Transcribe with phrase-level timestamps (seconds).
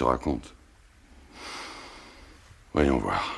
[0.00, 0.54] Te raconte.
[2.72, 3.34] Voyons voir.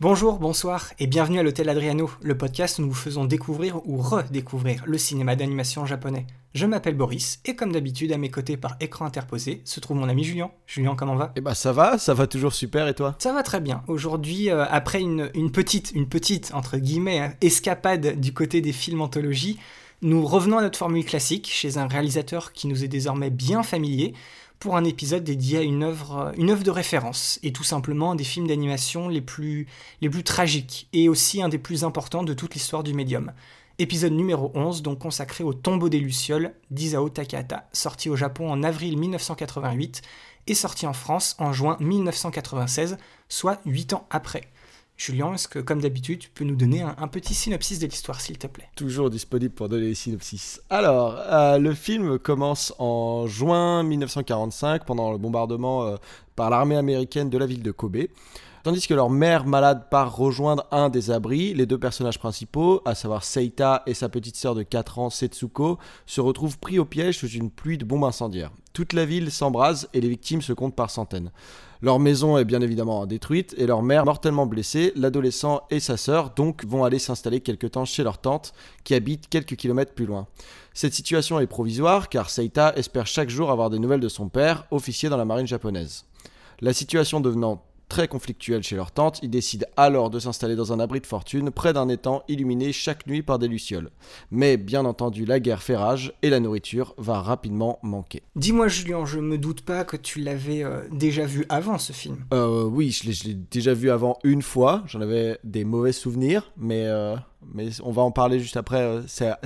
[0.00, 3.98] Bonjour, bonsoir et bienvenue à l'Hôtel Adriano, le podcast où nous vous faisons découvrir ou
[3.98, 6.26] redécouvrir le cinéma d'animation japonais.
[6.54, 10.08] Je m'appelle Boris et comme d'habitude à mes côtés par écran interposé se trouve mon
[10.08, 10.50] ami Julien.
[10.66, 11.32] Julien, comment va?
[11.36, 13.14] Eh bah ça va, ça va toujours super et toi?
[13.20, 13.84] Ça va très bien.
[13.86, 18.72] Aujourd'hui, euh, après une, une petite, une petite, entre guillemets, hein, escapade du côté des
[18.72, 19.60] films anthologies,
[20.02, 24.14] nous revenons à notre formule classique chez un réalisateur qui nous est désormais bien familier
[24.58, 28.14] pour un épisode dédié à une œuvre, une œuvre de référence, et tout simplement un
[28.16, 29.66] des films d'animation les plus,
[30.00, 33.32] les plus tragiques, et aussi un des plus importants de toute l'histoire du médium.
[33.78, 38.62] Épisode numéro 11, donc consacré au tombeau des Lucioles d'Isao Takahata, sorti au Japon en
[38.62, 40.00] avril 1988
[40.46, 42.96] et sorti en France en juin 1996,
[43.28, 44.48] soit 8 ans après.
[44.96, 48.38] Julien, est-ce que, comme d'habitude, tu peux nous donner un, petit synopsis de l'histoire, s'il
[48.38, 48.68] te plaît?
[48.76, 50.62] Toujours disponible pour donner les synopsis.
[50.70, 55.96] Alors, euh, le film commence en juin 1945 pendant le bombardement euh,
[56.34, 58.06] par l'armée américaine de la ville de Kobe.
[58.66, 62.96] Tandis que leur mère malade part rejoindre un des abris, les deux personnages principaux, à
[62.96, 67.18] savoir Seita et sa petite sœur de 4 ans, Setsuko, se retrouvent pris au piège
[67.18, 68.50] sous une pluie de bombes incendiaires.
[68.72, 71.30] Toute la ville s'embrase et les victimes se comptent par centaines.
[71.82, 76.30] Leur maison est bien évidemment détruite et leur mère mortellement blessée, l'adolescent et sa sœur
[76.30, 80.26] donc vont aller s'installer quelque temps chez leur tante qui habite quelques kilomètres plus loin.
[80.72, 84.64] Cette situation est provisoire car Seita espère chaque jour avoir des nouvelles de son père,
[84.70, 86.04] officier dans la marine japonaise.
[86.60, 90.80] La situation devenant très conflictuelle chez leur tante, ils décident alors de s'installer dans un
[90.80, 93.90] abri de fortune près d'un étang illuminé chaque nuit par des lucioles.
[94.30, 98.22] Mais bien entendu, la guerre fait rage et la nourriture va rapidement manquer.
[98.34, 102.24] Dis-moi Julien, je me doute pas que tu l'avais euh, déjà vu avant ce film.
[102.32, 106.84] Euh, oui, je l'ai- déjà vu avant une fois, j'en avais des mauvais souvenirs, mais,
[106.86, 107.16] euh,
[107.54, 109.38] mais on va en parler juste après, euh, ça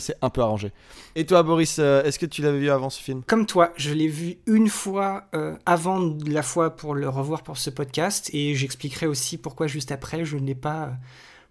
[0.00, 0.72] s'est un peu arrangé.
[1.14, 3.22] Et toi Boris, euh, est-ce que tu l'avais vu avant ce film?
[3.26, 7.58] Comme toi, je l'ai vu une fois euh, avant la fois pour le revoir pour
[7.58, 10.92] ce podcast et j'expliquerai aussi pourquoi juste après je ne l'ai pas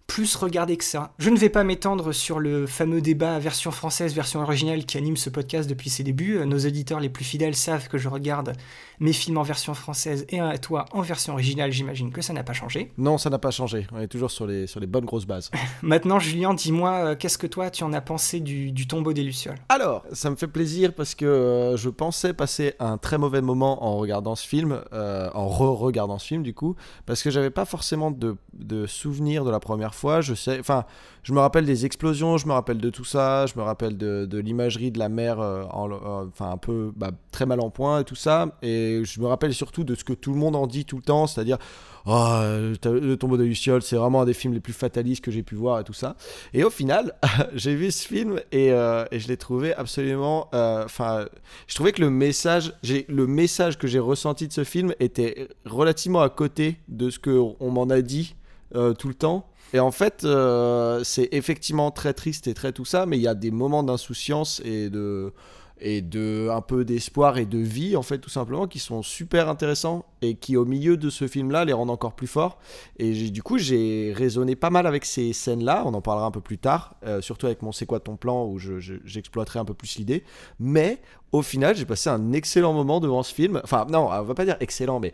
[0.08, 1.12] plus regardé que ça.
[1.18, 5.16] Je ne vais pas m'étendre sur le fameux débat version française, version originale qui anime
[5.16, 6.38] ce podcast depuis ses débuts.
[6.38, 8.54] Euh, Nos auditeurs les plus fidèles savent que je regarde
[9.00, 12.42] mes films en version française et à toi en version originale, j'imagine que ça n'a
[12.42, 12.90] pas changé.
[12.98, 15.50] Non, ça n'a pas changé, on est toujours sur les, sur les bonnes grosses bases.
[15.82, 19.22] Maintenant, Julien, dis-moi, euh, qu'est-ce que toi tu en as pensé du, du tombeau des
[19.22, 19.58] Lucioles?
[19.68, 23.84] Alors, ça me fait plaisir parce que euh, je pensais passer un très mauvais moment
[23.84, 26.74] en regardant ce film, euh, en re-regardant ce film du coup,
[27.06, 29.97] parce que j'avais pas forcément de, de souvenirs de la première fois.
[30.20, 30.84] Je sais, enfin,
[31.28, 34.38] je me rappelle des explosions, je me rappelle de tout ça, je me rappelle de,
[34.38, 38.04] l'imagerie de la mer, euh, euh, enfin un peu bah, très mal en point et
[38.04, 40.84] tout ça, et je me rappelle surtout de ce que tout le monde en dit
[40.84, 41.58] tout le temps, c'est-à-dire
[42.06, 45.30] Oh, euh, le tombeau de Luciole, c'est vraiment un des films les plus fatalistes que
[45.30, 46.16] j'ai pu voir et tout ça.
[46.54, 47.12] Et au final,
[47.54, 50.48] j'ai vu ce film et, je l'ai trouvé absolument.
[50.52, 51.26] Enfin,
[51.66, 56.22] je trouvais que le message, le message que j'ai ressenti de ce film était relativement
[56.22, 58.34] à côté de ce que on m'en a dit
[58.72, 59.46] tout le temps.
[59.74, 63.28] Et en fait, euh, c'est effectivement très triste et très tout ça, mais il y
[63.28, 65.32] a des moments d'insouciance et de
[65.80, 69.48] et de un peu d'espoir et de vie en fait tout simplement qui sont super
[69.48, 72.58] intéressants et qui au milieu de ce film là les rendent encore plus forts.
[72.98, 76.32] Et du coup j'ai raisonné pas mal avec ces scènes là on en parlera un
[76.32, 79.60] peu plus tard euh, surtout avec mon c'est quoi ton plan où je- je- j'exploiterai
[79.60, 80.24] un peu plus l'idée.
[80.58, 80.98] Mais
[81.30, 83.60] au final j'ai passé un excellent moment devant ce film.
[83.62, 85.12] Enfin non on va pas dire excellent mais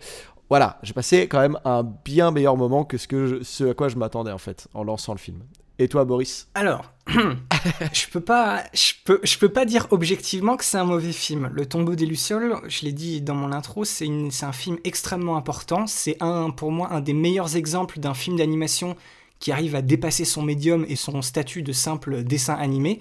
[0.49, 4.32] voilà j'ai passé quand même un bien meilleur moment que ce, à quoi je m'attendais
[4.32, 5.41] en fait en lançant le film
[5.78, 6.49] et toi Boris?
[6.55, 8.62] Alors, je peux pas,
[9.05, 11.50] peux, je peux pas dire objectivement que c'est un mauvais film.
[11.53, 15.87] Le Tombeau des lucioles, je l'ai dit dans mon intro, c'est un film extrêmement important.
[15.87, 18.97] C'est un, pour moi, un des meilleurs exemples d'un film d'animation
[19.40, 23.00] qui arrive à dépasser son médium et son statut de simple dessin animé.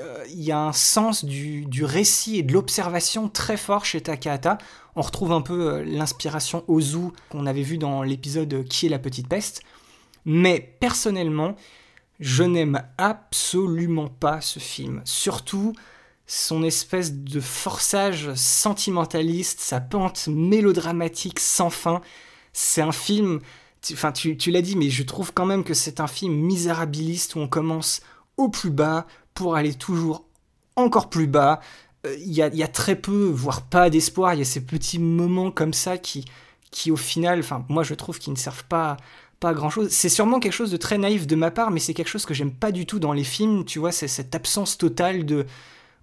[0.00, 4.58] Euh, Il y a un sens du, récit et de l'observation très fort chez Takahata.
[4.96, 8.98] On retrouve un peu euh, l'inspiration Ozu qu'on avait vu dans l'épisode Qui est la
[8.98, 9.62] petite peste.
[10.24, 11.56] Mais personnellement,
[12.20, 15.02] je n'aime absolument pas ce film.
[15.04, 15.72] Surtout
[16.26, 22.00] son espèce de forçage sentimentaliste, sa pente mélodramatique sans fin.
[22.52, 23.40] C'est un film,
[23.92, 27.40] enfin tu l'as dit, mais je trouve quand même que c'est un film misérabiliste où
[27.40, 28.00] on commence
[28.36, 30.24] au plus bas pour aller toujours
[30.76, 31.60] encore plus bas.
[32.06, 34.34] euh, il y, a, y, a, très peu, voire pas d'espoir.
[34.34, 36.24] Il y a ces petits moments comme ça qui,
[36.70, 38.96] qui au final, enfin, moi je trouve qu'ils ne servent pas,
[39.40, 39.88] pas grand chose.
[39.90, 42.34] C'est sûrement quelque chose de très naïf de ma part, mais c'est quelque chose que
[42.34, 43.64] j'aime pas du tout dans les films.
[43.64, 45.46] Tu vois, c'est cette absence totale de,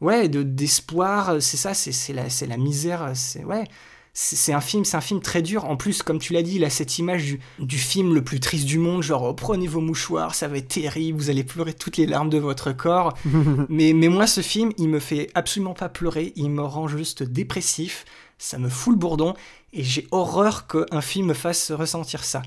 [0.01, 1.41] ouais, de d'espoir.
[1.41, 3.11] C'est ça, c'est la, la misère.
[3.15, 3.65] C'est ouais.
[4.13, 5.65] C'est un film, c'est un film très dur.
[5.65, 8.39] En plus, comme tu l'as dit, il a cette image du, du, film le plus
[8.39, 11.73] triste du monde, genre oh, prenez vos mouchoirs, ça va être terrible, vous allez pleurer
[11.73, 13.13] toutes les larmes de votre corps.
[13.69, 17.23] mais, mais moi, ce film, il me fait absolument pas pleurer, il me rend juste
[17.23, 18.03] dépressif,
[18.37, 19.35] ça me fout le bourdon,
[19.73, 22.41] et j'ai horreur qu'un film me fasse ressentir ça.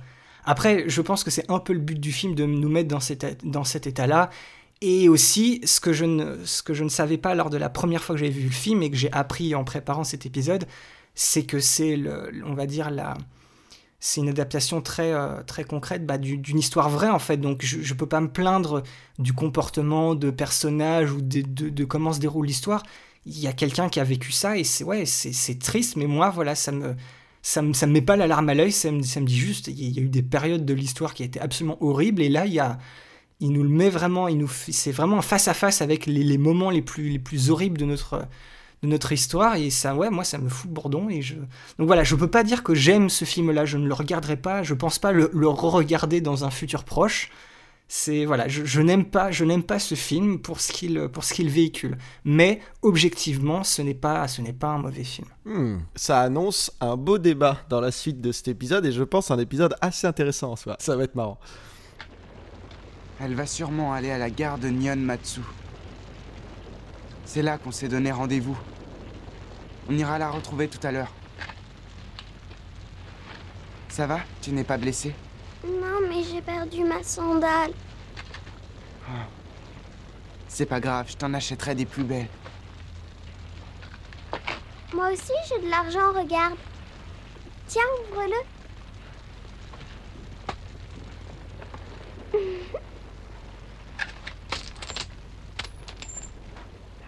[0.45, 3.01] Après, je pense que c'est un peu le but du film de nous mettre dans
[3.01, 4.31] cet, dans cet état-là.
[4.81, 7.69] Et aussi, ce que, je ne, ce que je ne savais pas lors de la
[7.69, 10.67] première fois que j'avais vu le film et que j'ai appris en préparant cet épisode,
[11.15, 11.99] c'est que c'est,
[12.45, 13.17] on va dire, la,
[14.05, 17.37] c'est une adaptation très, euh, très concrète bah, d'une histoire vraie, en fait.
[17.37, 18.83] Donc, je ne peux pas me plaindre
[19.21, 22.83] du comportement de personnages ou de, de, comment se déroule l'histoire.
[23.27, 26.31] Il y a quelqu'un qui a vécu ça et c'est ouais, c'est triste, mais moi,
[26.31, 26.97] voilà, ça me,
[27.43, 29.39] ça me, ça me met pas la larme à l'œil, ça me, ça me dit
[29.39, 32.47] juste, il y a eu des périodes de l'histoire qui étaient absolument horribles, et là,
[32.47, 32.79] il y a,
[33.39, 36.39] il nous le met vraiment, il nous, c'est vraiment face à face avec les, les,
[36.39, 38.27] moments les plus, les plus horribles de notre,
[38.83, 41.35] de notre histoire, et ça, ouais, moi, ça me fout le bourdon, et je,
[41.79, 44.63] donc voilà, je peux pas dire que j'aime ce film-là, je ne le regarderai pas,
[44.63, 47.31] je pense pas le, le re-regarder dans un futur proche,
[47.95, 51.25] c'est voilà, je, je n'aime pas, je n'aime pas ce film pour ce qu'il pour
[51.25, 51.99] ce qu'il véhicule.
[52.25, 55.29] Mais objectivement, ce n'est pas ce n'est pas un mauvais film.
[55.45, 55.81] Hmm.
[55.95, 59.39] Ça annonce un beau débat dans la suite de cet épisode et je pense un
[59.39, 60.77] épisode assez intéressant en soi.
[60.79, 61.39] Ça va être marrant.
[63.21, 65.43] Elle va sûrement aller à la gare de Nyon Matsu.
[67.25, 68.59] C'est là qu'on s'est donné rendez-vous.
[69.89, 71.13] On ira la retrouver tout à l'heure.
[73.89, 74.21] Ça va?
[74.41, 75.15] Tu n'es pas blessé?
[75.65, 77.73] Non, mais j'ai perdu ma sandale.
[79.09, 79.13] Oh.
[80.49, 82.29] C'est pas grave, je t'en achèterai des plus belles.
[84.95, 86.57] Moi aussi, j'ai de l'argent, regarde.
[87.67, 88.37] Tiens, ouvre-le.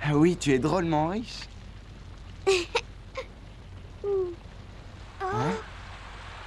[0.06, 1.48] ah oui, tu es drôlement riche.
[5.20, 5.52] hein?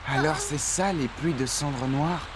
[0.07, 2.27] Alors c'est ça les pluies de cendres noires?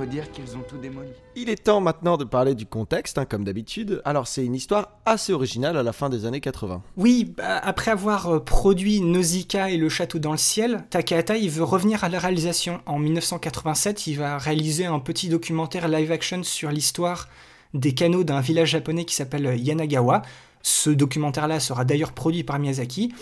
[0.00, 1.10] Peut dire qu'ils ont tout démoli.
[1.36, 4.00] Il est temps maintenant de parler du contexte, hein, comme d'habitude.
[4.06, 6.82] Alors, c'est une histoire assez originale à la fin des années 80.
[6.96, 11.50] Oui, bah, après avoir euh, produit Nausicaa et Le Château dans le ciel, Takahata il
[11.50, 12.80] veut revenir à la réalisation.
[12.86, 17.28] En 1987, il va réaliser un petit documentaire live-action sur l'histoire
[17.74, 20.22] des canaux d'un village japonais qui s'appelle Yanagawa.
[20.62, 23.12] Ce documentaire-là sera d'ailleurs produit par Miyazaki.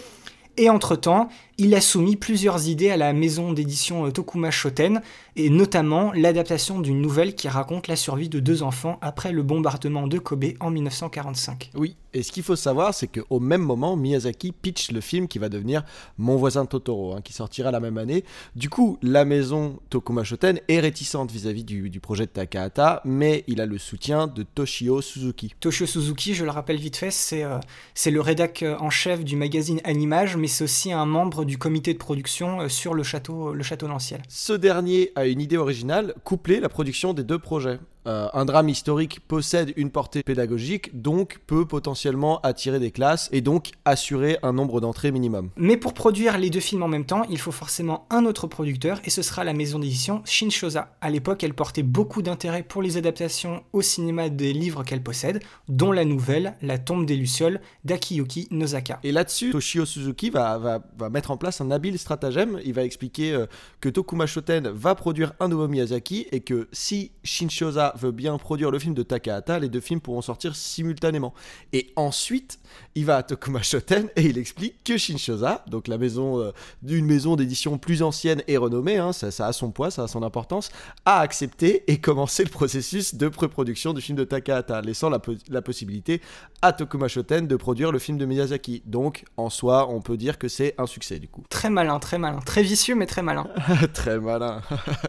[0.57, 1.29] Et entre-temps,
[1.61, 5.03] il a soumis plusieurs idées à la maison d'édition euh, Tokuma Shoten,
[5.35, 10.07] et notamment l'adaptation d'une nouvelle qui raconte la survie de deux enfants après le bombardement
[10.07, 11.71] de Kobe en 1945.
[11.75, 15.39] Oui, et ce qu'il faut savoir, c'est qu'au même moment, Miyazaki pitch le film qui
[15.39, 15.85] va devenir
[16.17, 18.25] Mon voisin Totoro, hein, qui sortira la même année.
[18.57, 23.45] Du coup, la maison Tokuma Shoten est réticente vis-à-vis du, du, projet de Takahata, mais
[23.47, 25.55] il a le soutien de Toshio Suzuki.
[25.61, 27.59] Toshio Suzuki, je le rappelle vite fait, c'est euh,
[28.07, 31.99] le rédac en chef du magazine Animage, mais c'est aussi un membre du comité de
[31.99, 34.23] production euh, sur le château, le château Lanciel.
[34.29, 37.81] Ce dernier a une idée originale, coupler la production des deux projets.
[38.09, 43.43] Euh, un drame historique possède une portée pédagogique, donc peut potentiellement attirer des classes et
[43.43, 45.51] donc assurer un nombre d'entrées minimum.
[45.57, 49.01] Mais pour produire les deux films en même temps, il faut forcément un autre producteur
[49.05, 50.97] et ce sera la maison d'édition Shinshosa.
[51.03, 55.43] À l'époque, elle portait beaucoup d'intérêt pour les adaptations au cinéma des livres qu'elle possède,
[55.69, 59.01] dont la nouvelle La tombe des Lucioles d'Akiyuki Nozaka.
[59.03, 62.59] Et là-dessus, Toshio Suzuki va, va, va, mettre en place un habile stratagème.
[62.65, 63.47] Il va expliquer euh,
[63.81, 68.71] que Tokuma Shoten va produire un nouveau Miyazaki et que si Shinshosa veut bien produire
[68.71, 71.35] le film de Takahata, les deux films pourront sortir simultanément.
[71.73, 72.59] Et ensuite,
[72.95, 76.53] il va à Tokuma Shoten et il explique que Shinshosa, donc la maison euh,
[76.83, 80.09] d'une maison d'édition plus ancienne et renommée, hein, ça, ça, a son poids, ça a
[80.09, 80.71] son importance,
[81.05, 85.63] a accepté et commencé le processus de pré-production du film de Takahata, laissant la, la
[85.63, 86.21] possibilité
[86.63, 88.83] à Tokuma Shoten de produire le film de Miyazaki.
[88.87, 91.45] Donc, en soi, on peut dire que c'est un succès du coup.
[91.51, 93.47] Très malin, très malin, très vicieux mais très malin.
[93.95, 94.61] très malin.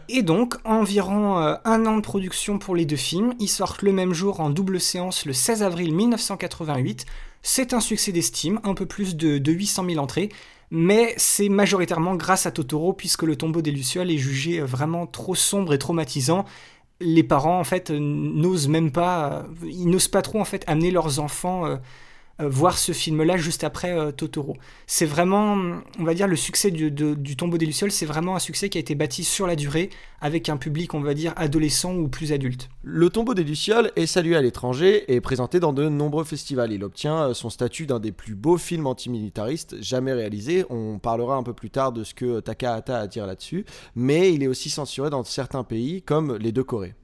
[0.08, 3.92] et donc, environ euh, un an de production pour les deux films, ils sortent le
[3.92, 7.06] même jour en double séance le 16 avril 1988.
[7.42, 10.28] C'est un succès d'estime, un peu plus de, de 800 000 entrées,
[10.70, 15.34] mais c'est majoritairement grâce à Totoro puisque le tombeau des Lucioles est jugé vraiment trop
[15.34, 16.44] sombre et traumatisant.
[17.00, 21.18] Les parents en fait n'osent même pas, ils n'osent pas trop en fait amener leurs
[21.18, 21.76] enfants euh, euh,
[22.48, 24.56] voir ce film-là juste après euh, Totoro.
[24.86, 25.56] C'est vraiment,
[25.98, 28.78] on va dire, le succès du, du Tombeau des Lucioles, c'est vraiment un succès qui
[28.78, 32.32] a été bâti sur la durée avec un public, on va dire, adolescent ou plus
[32.32, 32.68] adulte.
[32.82, 36.72] Le Tombeau des Lucioles est salué à l'étranger et présenté dans de nombreux festivals.
[36.72, 40.64] Il obtient euh, son statut d'un des plus beaux films antimilitaristes jamais réalisés.
[40.70, 44.32] On parlera un peu plus tard de ce que Takahata a à dire là-dessus, mais
[44.32, 46.94] il est aussi censuré dans certains pays comme les deux Corées.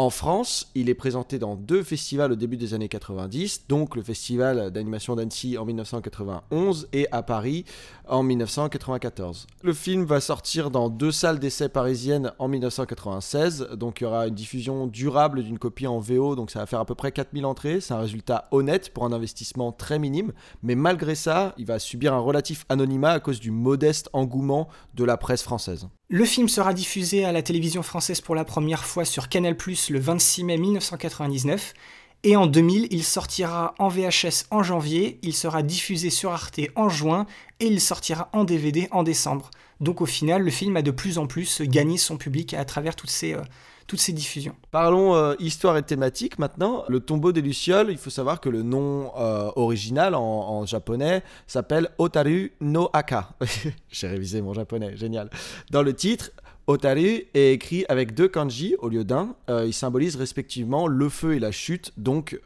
[0.00, 4.02] En France, il est présenté dans deux festivals au début des années 90, donc le
[4.04, 7.64] festival d'animation d'Annecy en 1991 et à Paris
[8.08, 9.46] en 1994.
[9.62, 14.26] Le film va sortir dans deux salles d'essai parisiennes en 1996, donc il y aura
[14.26, 17.44] une diffusion durable d'une copie en VO, donc ça va faire à peu près 4000
[17.46, 21.78] entrées, c'est un résultat honnête pour un investissement très minime, mais malgré ça, il va
[21.78, 25.88] subir un relatif anonymat à cause du modeste engouement de la presse française.
[26.10, 29.54] Le film sera diffusé à la télévision française pour la première fois sur Canal⁇
[29.92, 31.74] le 26 mai 1999.
[32.24, 36.88] Et en 2000, il sortira en VHS en janvier, il sera diffusé sur Arte en
[36.88, 37.26] juin
[37.60, 39.50] et il sortira en DVD en décembre.
[39.80, 42.96] Donc au final, le film a de plus en plus gagné son public à travers
[42.96, 43.42] toutes ces, euh,
[43.86, 44.56] toutes ces diffusions.
[44.72, 46.84] Parlons euh, histoire et thématique maintenant.
[46.88, 51.88] Le tombeau des Lucioles, il faut savoir que le nom euh, original en, japonais s'appelle
[51.98, 53.30] Otaru no Aka.
[53.90, 55.30] J'ai révisé mon japonais, génial.
[55.70, 56.32] Dans le titre,
[56.68, 59.34] Otaru est écrit avec deux kanji au lieu d'un.
[59.48, 62.38] Euh, ils symbolisent respectivement le feu et la chute, donc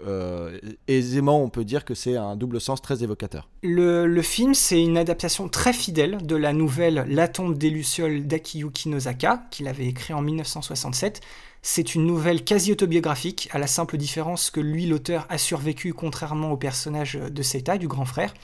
[0.87, 3.49] aisément on peut dire que c'est un double sens très évocateur.
[3.65, 8.27] Le, le film, c'est une adaptation très fidèle de la nouvelle La tombe des Lucioles
[8.27, 11.21] d'Akiyuki Nozaka, qu'il avait écrit en 1967.
[11.63, 16.51] C'est une nouvelle quasi autobiographique, à la simple différence que lui, l'auteur, a survécu contrairement
[16.51, 18.35] au personnage de Seta, du grand frère.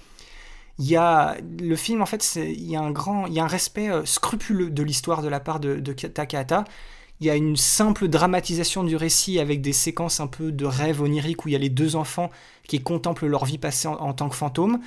[0.78, 3.44] Il y a le film, en fait, il y a un grand, il y a
[3.44, 6.64] un respect euh, scrupuleux de l'histoire de la part de, de Takahata.
[7.20, 11.02] Il y a une simple dramatisation du récit avec des séquences un peu de rêve
[11.02, 12.30] onirique où il y a les deux enfants
[12.68, 14.78] qui contemplent leur vie passée en, en tant que fantômes.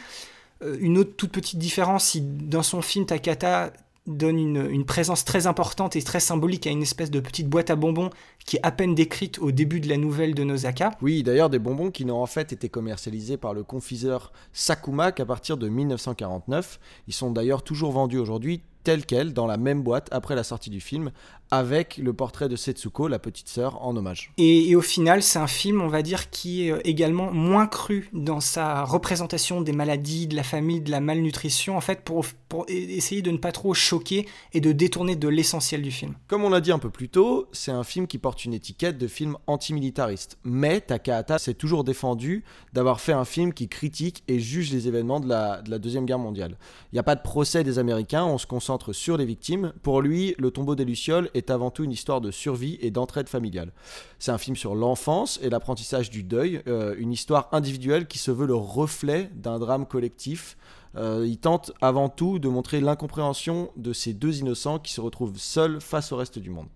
[0.64, 3.74] Euh, une autre toute petite différence, si dans son film Takahata
[4.08, 7.76] donne une, présence très importante et très symbolique à une espèce de petite boîte à
[7.76, 8.10] bonbons
[8.46, 10.92] qui est à peine décrite au début de la nouvelle de Nosaka.
[11.02, 15.26] Oui, d'ailleurs des bonbons qui n'ont en fait été commercialisés par le confiseur Sakuma qu'à
[15.26, 16.80] partir de 1949.
[17.08, 20.70] Ils sont d'ailleurs toujours vendus aujourd'hui tels quels dans la même boîte après la sortie
[20.70, 21.12] du film,
[21.52, 24.32] avec le portrait de Setsuko, la petite sœur, en hommage.
[24.38, 28.10] Et, au final, c'est un film, on va dire, qui est euh, également moins cru
[28.14, 32.66] dans sa représentation des maladies, de la famille, de la malnutrition, en fait, pour, pour
[32.70, 36.16] essayer de ne pas trop choquer et de détourner de l'essentiel du film.
[36.28, 38.98] Comme on l'a dit un peu plus tôt, c'est un film qui porte une étiquette
[38.98, 40.38] de film antimilitariste.
[40.46, 45.20] Mais Takahata s'est toujours défendu d'avoir fait un film qui critique et juge les événements
[45.20, 46.58] de la, de la Deuxième Guerre mondiale.
[46.92, 49.74] Il n'y a pas de procès des Américains, on se concentre sur les victimes.
[49.84, 53.30] Pour lui, le tombeau des Lucioles est avant tout une histoire de survie et d'entraide
[53.30, 53.72] familiale.
[54.20, 58.32] C'est un film sur l'enfance et l'apprentissage du deuil, euh, une histoire individuelle qui se
[58.32, 60.58] veut le reflet d'un drame collectif.
[60.96, 65.38] Euh, il tente avant tout de montrer l'incompréhension de ces deux innocents qui se retrouvent
[65.38, 66.68] seuls face au reste du monde.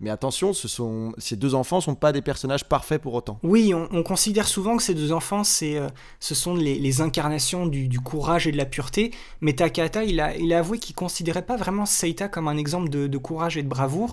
[0.00, 3.40] Mais attention, ce sont, ces deux enfants ne sont pas des personnages parfaits pour autant.
[3.42, 5.88] Oui, on, considère souvent que ces deux enfants, euh,
[6.20, 9.12] ce sont les, incarnations du, courage et de la pureté.
[9.40, 12.56] Mais Takahata, il a, il a avoué qu'il ne considérait pas vraiment Seita comme un
[12.56, 14.12] exemple de courage et de bravoure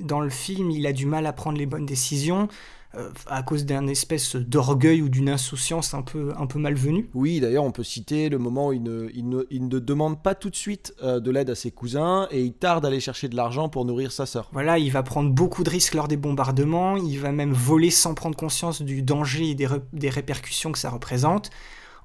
[0.00, 2.48] dans le film, il a du mal à prendre les bonnes décisions.
[2.94, 7.10] Euh, à cause d'un espèce d'orgueil ou d'une insouciance un peu, un peu malvenue.
[7.12, 10.48] Oui, d'ailleurs, on peut citer le moment où il ne, il ne, demande pas tout
[10.48, 13.36] de suite euh, de l'aide à ses cousins et il tarde à aller chercher de
[13.36, 14.48] l'argent pour nourrir sa sœur.
[14.52, 18.14] Voilà, il va prendre beaucoup de risques lors des bombardements, il va même voler sans
[18.14, 21.50] prendre conscience du danger et des, des répercussions que ça représente.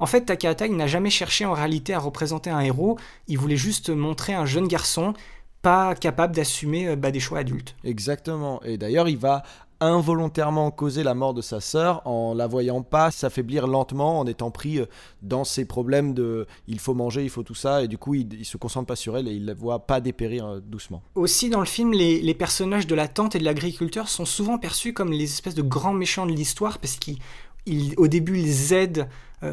[0.01, 2.99] En fait, Takahata, il n'a jamais cherché en réalité à représenter un héros,
[3.29, 5.13] il voulait juste montrer un jeune garçon
[5.61, 7.75] pas capable d'assumer euh, bah, des choix adultes.
[7.85, 8.61] Exactement.
[8.63, 9.43] Et d'ailleurs, il va
[9.87, 14.51] involontairement causer la mort de sa sœur en la voyant pas s'affaiblir lentement, en étant
[14.51, 14.85] pris euh,
[15.21, 18.45] dans ses problèmes de il faut manger, il faut tout ça, et du coup il,
[18.45, 21.01] se concentre pas sur elle et il la voit pas dépérir euh, doucement.
[21.15, 24.57] Aussi, dans le film, les, les personnages de la tante et de l'agriculteur sont souvent
[24.57, 29.07] perçus comme les espèces de grands méchants de l'histoire parce qu'au début, ils aident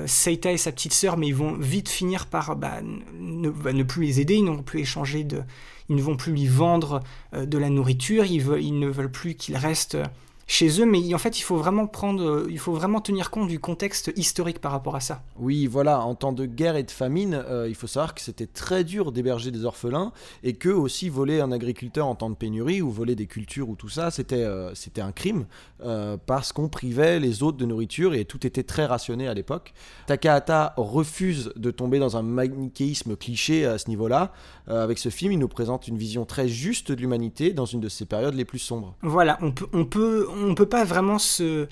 [0.07, 2.81] Seita et sa petite sœur, mais ils vont vite finir par bah,
[3.19, 5.43] ne, bah, ne plus les aider, ils n'ont plus échanger de,
[5.91, 7.03] ils ne vont plus lui vendre
[7.35, 10.05] euh, de la nourriture, ils, ne veulent plus qu'il reste euh,
[10.51, 13.47] chez eux, mais en fait, il faut vraiment prendre, euh, il faut vraiment tenir compte
[13.47, 15.23] du contexte historique par rapport à ça.
[15.39, 18.49] Oui, voilà, en temps de guerre et de famine, euh, il faut savoir que c'était
[18.49, 22.83] très dur d'héberger des orphelins et que aussi voler un agriculteur en temps de pénurie
[22.83, 25.47] ou voler des cultures ou tout ça, c'était euh, c'était un crime
[25.85, 29.73] euh, parce qu'on privait les autres de nourriture et tout était très rationné à l'époque.
[30.09, 34.33] Takahata refuse de tomber dans un manichéisme cliché à ce niveau-là.
[34.67, 37.89] Avec ce film, il nous présente une vision très juste de l'humanité dans une de
[37.89, 38.95] ses périodes les plus sombres.
[39.03, 41.67] Voilà, on peut, on peut, on peut pas vraiment se,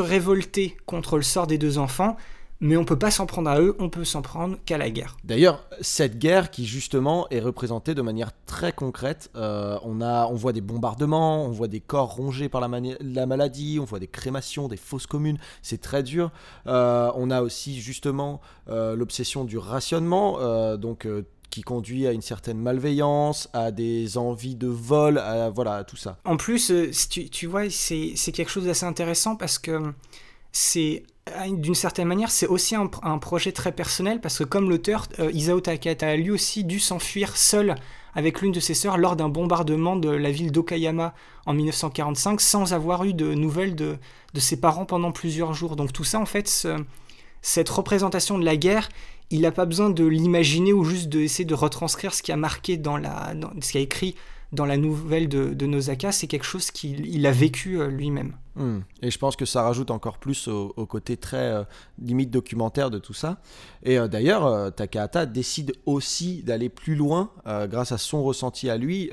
[0.00, 2.16] révolter contre le sort des deux enfants,
[2.60, 5.16] mais on peut pas s'en prendre à eux, on peut s'en prendre qu'à la guerre.
[5.24, 10.34] D'ailleurs, cette guerre qui justement est représentée de manière très concrète, euh, on, a, on
[10.34, 14.68] voit des bombardements, on voit des corps rongés par la, maladie, on voit des crémations,
[14.68, 16.30] des fosses communes, c'est très dur.
[16.66, 20.38] Euh, on a aussi justement euh, l'obsession du rationnement,
[20.76, 21.06] donc
[21.54, 26.18] qui conduit à une certaine malveillance, à des envies de vol, à, voilà, tout ça.
[26.24, 26.90] En plus, euh,
[27.30, 29.92] tu, vois, c'est c'est quelque chose d'assez intéressant parce que
[30.50, 34.68] c'est à une- d'une certaine manière, c'est aussi un, projet très personnel parce que comme
[34.68, 37.76] l'auteur, euh, Isao Takahata a lui aussi dû s'enfuir seul
[38.16, 41.14] avec l'une de ses sœurs lors d'un bombardement de la ville d'Okayama
[41.46, 43.96] en 1945 sans avoir eu de nouvelles de,
[44.38, 45.76] ses parents pendant plusieurs jours.
[45.76, 46.84] Donc tout ça, en fait, ce-
[47.42, 48.88] cette représentation de la guerre,
[49.30, 52.76] il n'a pas besoin de l'imaginer ou juste d'essayer de retranscrire ce qui a marqué
[52.76, 54.14] dans la, ce qui a écrit
[54.52, 58.36] dans la nouvelle de, de Nosaka, c'est quelque chose qu'il il a vécu euh, lui-même.
[58.56, 58.80] Hmm.
[59.02, 61.64] Et je pense que ça rajoute encore plus au, côté très euh,
[62.00, 63.38] limite documentaire de tout ça.
[63.84, 68.70] Et euh, d'ailleurs, euh, Takahata décide aussi d'aller plus loin euh, grâce à son ressenti
[68.70, 69.10] à lui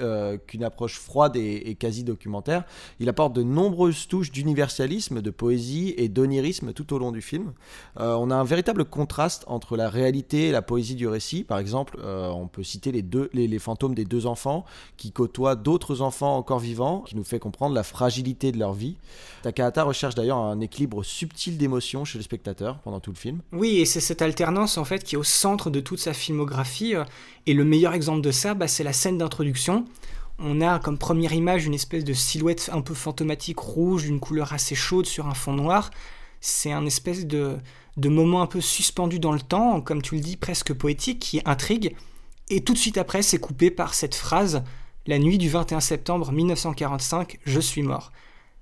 [0.48, 2.63] qu'une approche froide et, quasi documentaire.
[3.00, 7.53] Il apporte de nombreuses touches d'universalisme, de poésie et d'onirisme tout au long du film.
[7.98, 11.43] On a un véritable contraste entre la réalité et la poésie du récit.
[11.43, 14.65] Par exemple, on peut citer les, deux, les, les fantômes des deux enfants
[14.98, 18.98] qui côtoient d'autres enfants encore vivants, qui nous fait comprendre la fragilité de leur vie.
[19.43, 23.41] Takahata recherche d'ailleurs un équilibre subtil d'émotions chez le spectateur pendant tout le film.
[23.51, 26.95] Oui, et c'est cette alternance en fait qui est au centre de toute sa filmographie.
[26.95, 27.03] euh,
[27.47, 29.85] Et le meilleur exemple de ça, bah, c'est la scène d'introduction.
[30.39, 34.53] On a comme première image une espèce de silhouette un peu fantomatique rouge, d'une couleur
[34.53, 35.91] assez chaude sur un fond noir.
[36.39, 37.57] C'est un espèce de,
[37.98, 41.41] de moment un peu suspendu dans le temps, comme tu le dis, presque poétique, qui
[41.46, 41.96] intrigue.
[42.50, 44.63] Et tout de suite après, c'est coupé par cette phrase
[45.05, 48.11] La nuit du 21 septembre 1945, je suis mort.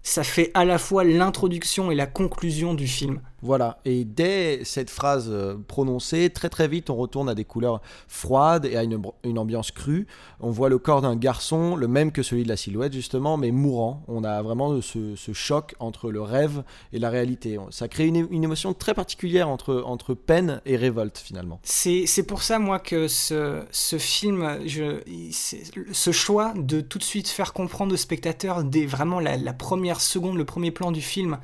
[0.09, 3.21] Ça fait à la fois l'introduction et la conclusion du film.
[3.41, 7.81] Voilà, et dès cette phrase euh, prononcée, très très vite on retourne à des couleurs
[8.07, 10.07] froides et à une, ambiance crue.
[10.41, 13.51] On voit le corps d'un garçon, le même que celui de la silhouette justement, mais
[13.51, 14.03] mourant.
[14.07, 17.57] On a vraiment ce, choc entre le rêve et la réalité.
[17.69, 21.59] Ça crée une, émotion très particulière entre, peine et révolte finalement.
[21.63, 27.53] C'est pour ça, moi, que ce, ce film, ce choix de tout de suite faire
[27.53, 31.37] comprendre au spectateur, dès vraiment la première seconde, le premier plan du film,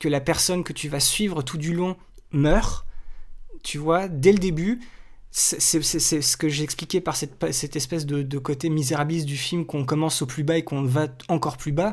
[0.00, 1.96] que la personne que tu vas suivre tout du long
[2.30, 2.86] meurt,
[3.62, 4.80] tu vois, dès le début,
[5.30, 10.26] c'est ce que j'expliquais par cette, espèce de, côté misérabiliste du film, qu'on commence au
[10.26, 11.92] plus bas et qu'on va encore plus bas,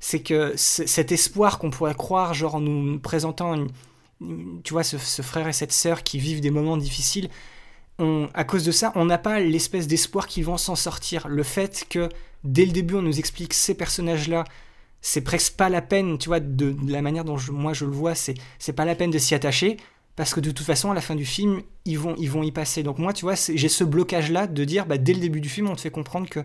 [0.00, 3.66] c'est que cet espoir qu'on pourrait croire, genre en nous présentant
[4.62, 7.28] tu vois, ce, ce frère et cette sœur qui vivent des moments difficiles,
[7.98, 11.28] on, à cause de ça, on n'a pas l'espèce d'espoir qu'ils vont s'en sortir.
[11.28, 12.08] Le fait que
[12.42, 14.44] dès le début, on nous explique ces personnages-là,
[15.06, 18.14] c'est presque pas la peine, tu vois, de, la manière dont moi je le vois,
[18.14, 19.76] c'est pas la peine de s'y attacher.
[20.16, 22.52] Parce que de toute façon, à la fin du film, ils vont, ils vont y
[22.52, 22.82] passer.
[22.82, 25.68] Donc moi, tu vois, j'ai ce blocage-là de dire, bah, dès le début du film,
[25.68, 26.40] on te fait comprendre que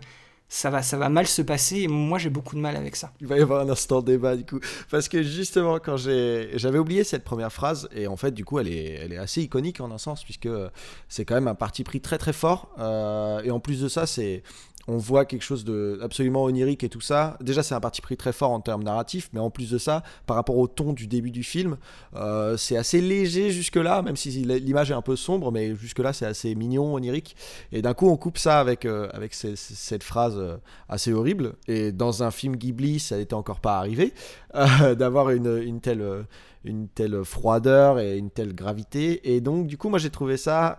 [0.50, 1.82] ça va, ça va mal se passer.
[1.82, 3.14] Et moi, j'ai beaucoup de mal avec ça.
[3.22, 4.60] Il va y avoir un instant débat du coup.
[4.90, 5.96] Parce que justement, quand.
[5.98, 9.42] J'avais oublié cette première phrase, et en fait, du coup, elle est, elle est assez
[9.42, 10.70] iconique en un sens, puisque euh,
[11.08, 12.74] c'est quand même un parti pris très très fort.
[12.80, 14.44] Euh, et en plus de ça, c'est.
[14.92, 17.38] On voit quelque chose de absolument onirique et tout ça.
[17.42, 20.02] Déjà, c'est un parti pris très fort en termes narratifs, mais en plus de ça,
[20.26, 21.78] par rapport au ton du début du film,
[22.16, 26.26] euh, c'est assez léger jusque-là, même si l'image est un peu sombre, mais jusque-là, c'est
[26.26, 27.36] assez mignon, onirique.
[27.72, 31.54] Et d'un coup, on coupe ça avec, euh, avec cette phrase euh, assez horrible.
[31.68, 34.16] Et dans un film Ghibli, ça n'était encore pas arrivé,
[34.98, 36.26] d'avoir une, une telle.
[36.66, 40.78] une telle froideur et une telle gravité et donc du coup moi j'ai trouvé ça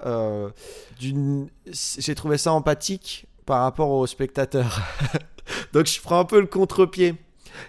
[1.01, 4.81] j'ai trouvé ça empathique par rapport aux spectateurs
[5.73, 7.17] donc je prends un peu le contre-pied.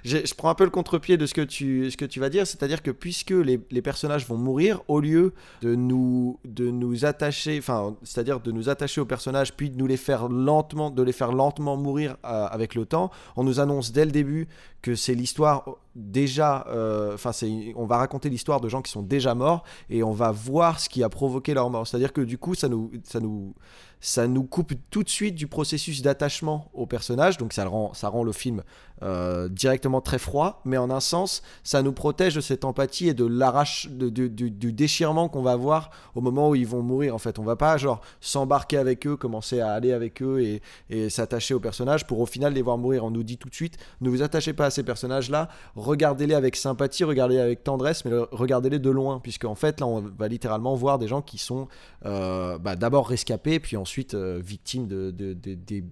[0.04, 2.46] Je, prends un peu le contre-pied de ce que tu, ce que tu vas dire,
[2.46, 7.96] c'est-à-dire que puisque les, personnages vont mourir, au lieu de nous, de nous attacher, enfin,
[8.04, 11.32] c'est-à-dire de nous attacher aux personnages, puis de nous les faire lentement, de les faire
[11.32, 14.48] lentement mourir euh, avec le temps, on nous annonce dès le début
[14.84, 15.66] que c'est l'histoire
[15.96, 20.04] déjà, euh, enfin, c'est, on va raconter l'histoire de gens qui sont déjà morts et
[20.04, 21.88] on va voir ce qui a provoqué leur mort.
[21.88, 23.56] C'est-à-dire que du coup, ça nous, ça nous,
[24.02, 28.10] ça nous coupe tout de suite du processus d'attachement au personnage, donc ça rend, ça
[28.10, 28.64] rend le film
[29.04, 33.14] euh, directement très froid, mais en un sens, ça nous protège de cette empathie et
[33.14, 37.16] de l'arrache, du, du déchirement qu'on va avoir au moment où ils vont mourir.
[37.16, 40.62] En fait, on va pas genre s'embarquer avec eux, commencer à aller avec eux et,
[40.90, 43.04] et s'attacher aux personnages pour au final les voir mourir.
[43.06, 46.56] On nous dit tout de suite, ne vous attachez pas à ces personnages-là, regardez-les avec
[46.56, 50.28] sympathie, regardez-les avec tendresse, mais le- regardez-les de loin, puisque en fait là, on va
[50.28, 51.68] littéralement voir des gens qui sont
[52.06, 54.40] euh, bah, d'abord rescapés, puis ensuite euh,
[54.88, 55.84] de, de- de- des-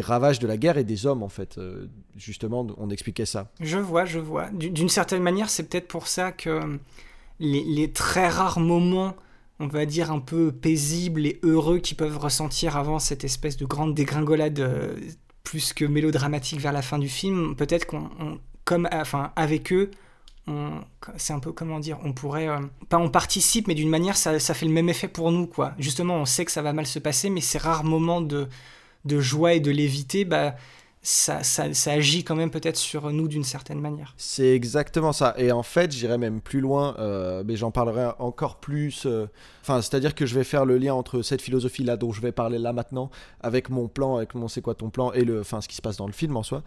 [0.00, 1.58] ravages de la guerre et des hommes en fait.
[1.58, 3.50] Euh, justement, on expliquait ça.
[3.60, 4.48] Je vois, je vois.
[4.50, 6.78] Du- D'une certaine manière, c'est peut-être pour ça que
[7.40, 9.14] les, les très rares moments,
[9.60, 13.66] on va dire un peu paisibles et heureux qu'ils peuvent ressentir avant cette espèce de
[13.66, 14.94] grande dégringolade euh,
[15.44, 19.90] plus que mélodramatique vers la fin du film, peut-être qu'on, on- comme, enfin, avec eux,
[21.16, 24.38] c'est un peu comment dire, on pourrait, euh, pas on participe, mais d'une manière, ça,
[24.38, 25.72] ça fait le même effet pour nous, quoi.
[25.78, 28.48] Justement, on sait que ça va mal se passer, mais ces rares moments de,
[29.04, 30.54] de joie et de lévité, bah,
[31.02, 34.14] ça, ça, agit quand même peut-être sur nous d'une certaine manière.
[34.16, 35.34] C'est exactement ça.
[35.36, 39.04] Et en fait, j'irai même plus loin, euh, mais j'en parlerai encore plus.
[39.06, 39.26] euh,
[39.62, 42.58] Enfin, c'est-à-dire que je vais faire le lien entre cette philosophie-là dont je vais parler
[42.58, 45.66] là maintenant, avec mon plan, avec mon c'est quoi ton plan, et le, enfin, ce
[45.66, 46.62] qui se passe dans le film en soi.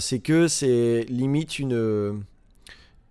[0.00, 2.22] C'est que c'est limite une.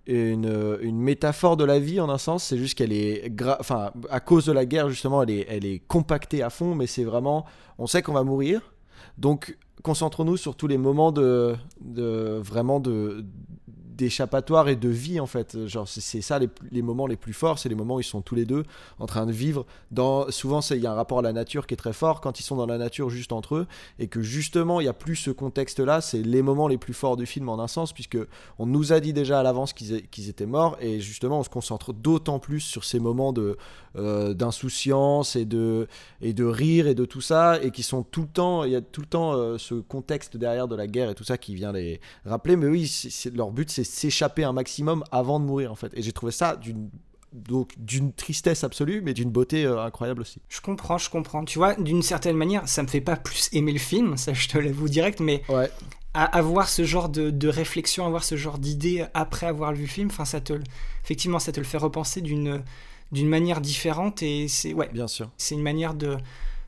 [0.07, 4.19] Une, une métaphore de la vie en un sens, c'est juste qu'elle est, enfin, à
[4.19, 7.45] cause de la guerre justement, elle est, elle est compactée à fond, mais c'est vraiment,
[7.77, 8.73] on sait qu'on va mourir,
[9.19, 11.55] donc concentrons-nous sur tous les moments de
[12.43, 13.23] vraiment de
[14.01, 15.67] d'échappatoire et de vie en fait.
[15.67, 18.35] Genre c'est ça les, moments les plus forts c'est les moments où ils sont tous
[18.35, 18.63] les deux
[18.99, 21.75] en train de vivre dans souvent il y a un rapport à la nature qui
[21.75, 23.67] est très fort quand ils sont dans la nature juste entre eux
[23.99, 26.93] et que justement il y a plus ce contexte là c'est les moments les plus
[26.93, 28.17] forts du film en un sens puisque
[28.57, 31.93] on nous a dit déjà à l'avance qu'ils étaient morts et justement on se concentre
[31.93, 33.57] d'autant plus sur ces moments de
[33.97, 35.87] euh, d'insouciance et de
[36.21, 38.75] et de rire et de tout ça et qui sont tout le temps il y
[38.75, 41.55] a tout le temps euh, ce contexte derrière de la guerre et tout ça qui
[41.55, 42.55] vient les rappeler.
[42.55, 42.89] Mais oui
[43.35, 46.55] leur but c'est s'échapper un maximum avant de mourir en fait et j'ai trouvé ça
[46.55, 46.89] d'une
[47.33, 51.45] donc d'une tristesse absolue mais d'une beauté euh, incroyable aussi Je comprends, je comprends.
[51.45, 54.47] Tu vois, d'une certaine manière, ça me fait pas plus aimer le film, ça je
[54.47, 55.69] te l'avoue direct, mais ouais
[56.13, 59.87] à avoir ce genre de, de réflexion, avoir ce genre d'idée après avoir vu le
[59.87, 60.53] film, enfin ça te,
[61.03, 62.63] effectivement, ça te le fait repenser d'une
[63.11, 66.17] d'une manière différente et c'est ouais, bien sûr c'est une manière de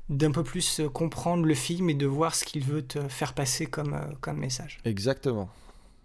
[0.10, 3.66] d'un peu plus comprendre le film et de voir ce qu'il veut te faire passer
[3.66, 4.80] comme, euh, comme message.
[4.84, 5.50] Exactement.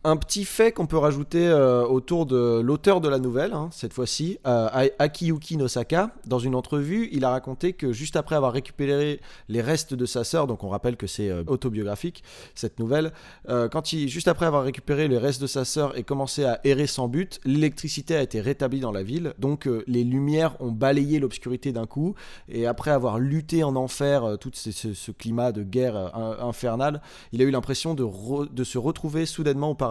[0.05, 3.93] Un petit fait qu'on peut rajouter euh, autour de l'auteur de la nouvelle, hein, cette
[3.93, 9.21] fois-ci, euh, Akiyuki Nosaka, dans une entrevue, il a raconté que juste après avoir récupéré
[9.49, 12.23] les restes de sa sœur, donc on rappelle que c'est euh, autobiographique
[12.55, 13.13] cette nouvelle,
[13.73, 16.87] quand il, juste après avoir récupéré les restes de sa sœur et commencé à errer
[16.87, 21.73] sans but, l'électricité a été rétablie dans la ville, donc les lumières ont balayé l'obscurité
[21.73, 22.15] d'un coup,
[22.49, 27.45] et après avoir lutté en enfer tout ce, climat de guerre in- infernale, il a
[27.45, 28.07] eu l'impression de,
[28.47, 29.88] de se retrouver soudainement au paradis.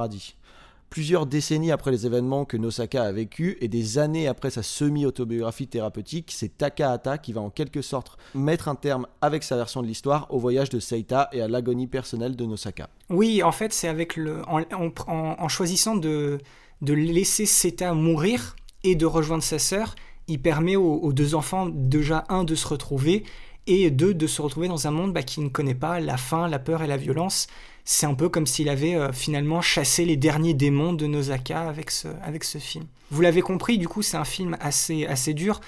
[0.89, 5.67] Plusieurs décennies après les événements que Nosaka a vécu et des années après sa semi-autobiographie
[5.67, 9.87] thérapeutique, c'est Takahata qui va en quelque sorte mettre un terme avec sa version de
[9.87, 12.89] l'histoire au voyage de Seita et à l'agonie personnelle de Nosaka.
[13.09, 16.39] Oui, en fait, c'est avec le en, choisissant de
[16.81, 19.95] de laisser Seta mourir et de rejoindre sa sœur,
[20.27, 23.23] il permet aux, aux deux enfants déjà un de se retrouver
[23.67, 26.47] et deux de se retrouver dans un monde bah, qui ne connaît pas la faim,
[26.47, 27.47] la peur et la violence.
[27.89, 31.89] C'est un peu comme s'il avait euh, finalement chassé les derniers démons de Nosaka avec
[31.89, 32.83] ce, avec ce film.
[33.11, 35.61] Vous l'avez compris, du coup, c'est un film assez, assez dur.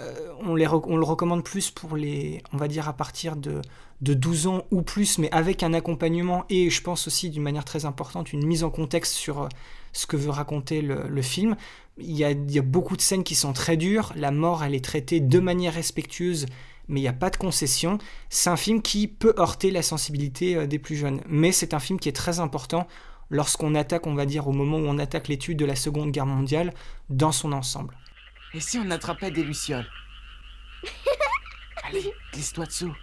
[0.00, 3.62] Euh, on, le recommande plus pour les, on va dire, à partir de,
[4.00, 7.64] de 12 ans ou plus, mais avec un accompagnement et je pense aussi d'une manière
[7.64, 9.48] très importante, une mise en contexte sur euh,
[9.92, 11.54] ce que veut raconter le, film.
[11.98, 15.20] Il y a beaucoup de scènes qui sont très dures, la mort elle est traitée
[15.20, 16.46] de manière respectueuse,
[16.90, 17.98] mais il n'y a pas de concession.
[18.28, 21.78] C'est un film qui peut heurter la sensibilité euh, des plus jeunes, mais c'est un
[21.78, 22.86] film qui est très important
[23.30, 26.26] lorsqu'on attaque, on va dire, au moment où on attaque l'étude de la Seconde Guerre
[26.26, 26.74] mondiale
[27.08, 27.96] dans son ensemble.
[28.52, 29.86] Et si on attrapait des lucioles?
[31.84, 32.94] Allez, glisse-toi dessous.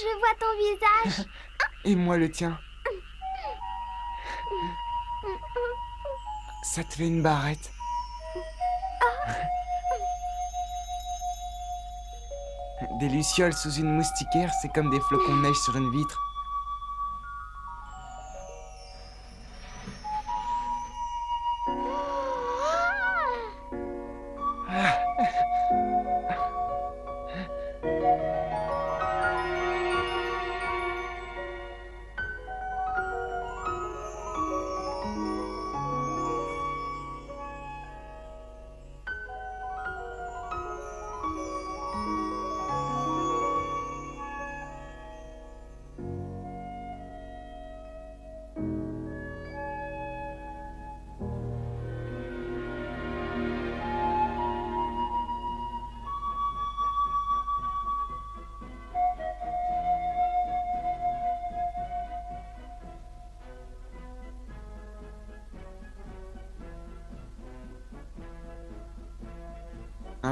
[0.00, 1.26] Je vois ton visage.
[1.84, 2.58] Et moi le tien.
[6.74, 7.72] Ça te fait une barrette
[13.00, 16.27] Des lucioles sous une moustiquaire, c'est comme des flocons de neige sur une vitre.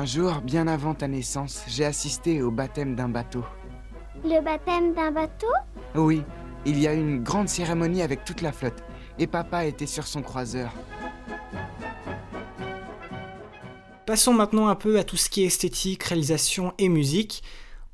[0.07, 3.45] Jour, bien avant ta naissance, j'ai assisté au baptême d'un bateau.
[4.25, 5.53] Le baptême d'un bateau?
[5.95, 6.23] Oui,
[6.65, 8.83] il y a eu une grande cérémonie avec toute la flotte,
[9.19, 10.73] et papa était sur son croiseur.
[14.07, 17.43] Passons maintenant un peu à tout ce qui est esthétique, réalisation et musique.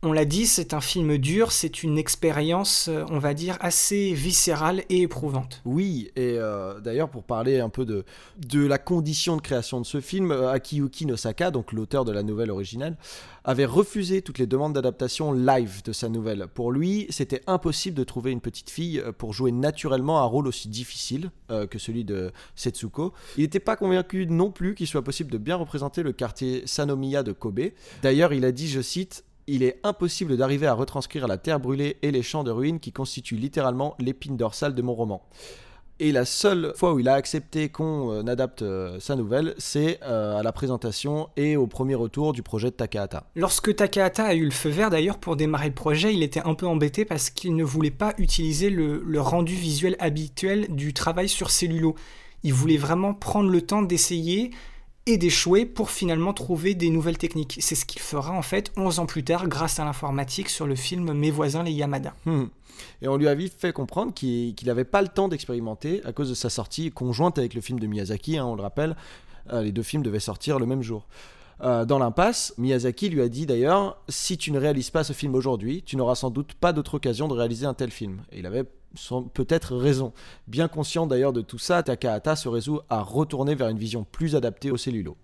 [0.04, 4.12] On l'a dit, c'est un film dur, c'est une expérience, euh, on va dire, assez
[4.12, 5.62] viscérale et éprouvante.
[5.64, 8.04] Oui, et euh, d'ailleurs pour parler un peu de,
[8.52, 12.50] la condition de création de ce film, euh, Akiyuki Nosaka, donc l'auteur de la nouvelle
[12.50, 12.96] originale,
[13.44, 16.48] avait refusé toutes les demandes d'adaptation live de sa nouvelle.
[16.52, 20.68] Pour lui, c'était impossible de trouver une petite fille pour jouer naturellement un rôle aussi
[20.68, 23.12] difficile que celui de Setsuko.
[23.36, 27.24] Il n'était pas convaincu non plus qu'il soit possible de bien représenter le quartier Sanomiya
[27.24, 27.70] de Kobe.
[28.00, 31.96] D'ailleurs, il a dit, je cite, il est impossible d'arriver à retranscrire la terre brûlée
[32.02, 35.22] et les champs de ruines qui constituent littéralement l'épine dorsale de mon roman.
[36.00, 40.00] Et la seule fois où il a accepté qu'on euh, adapte euh, sa nouvelle, c'est
[40.02, 43.30] euh, à la présentation et au premier retour du projet de Takahata.
[43.36, 46.54] Lorsque Takahata a eu le feu vert d'ailleurs pour démarrer le projet, il était un
[46.54, 51.28] peu embêté parce qu'il ne voulait pas utiliser le, le rendu visuel habituel du travail
[51.28, 51.94] sur cellulo.
[52.42, 54.50] Il voulait vraiment prendre le temps d'essayer
[55.06, 57.58] et d'échouer pour finalement trouver des nouvelles techniques.
[57.60, 60.76] C'est ce qu'il fera en fait 11 ans plus tard grâce à l'informatique sur le
[60.76, 62.14] film Mes voisins les Yamada.
[62.24, 62.44] Hmm.
[63.00, 66.28] Et on lui a vite fait comprendre qu'il n'avait pas le temps d'expérimenter à cause
[66.28, 68.96] de sa sortie conjointe avec le film de Miyazaki, hein, on le rappelle.
[69.52, 71.06] Euh, les deux films devaient sortir le même jour.
[71.62, 75.34] Euh, dans l'impasse, Miyazaki lui a dit d'ailleurs Si tu ne réalises pas ce film
[75.34, 78.22] aujourd'hui, tu n'auras sans doute pas d'autre occasion de réaliser un tel film.
[78.32, 78.64] Et il avait
[79.32, 80.12] peut-être raison.
[80.48, 84.34] Bien conscient d'ailleurs de tout ça, Takahata se résout à retourner vers une vision plus
[84.34, 85.16] adaptée au cellulo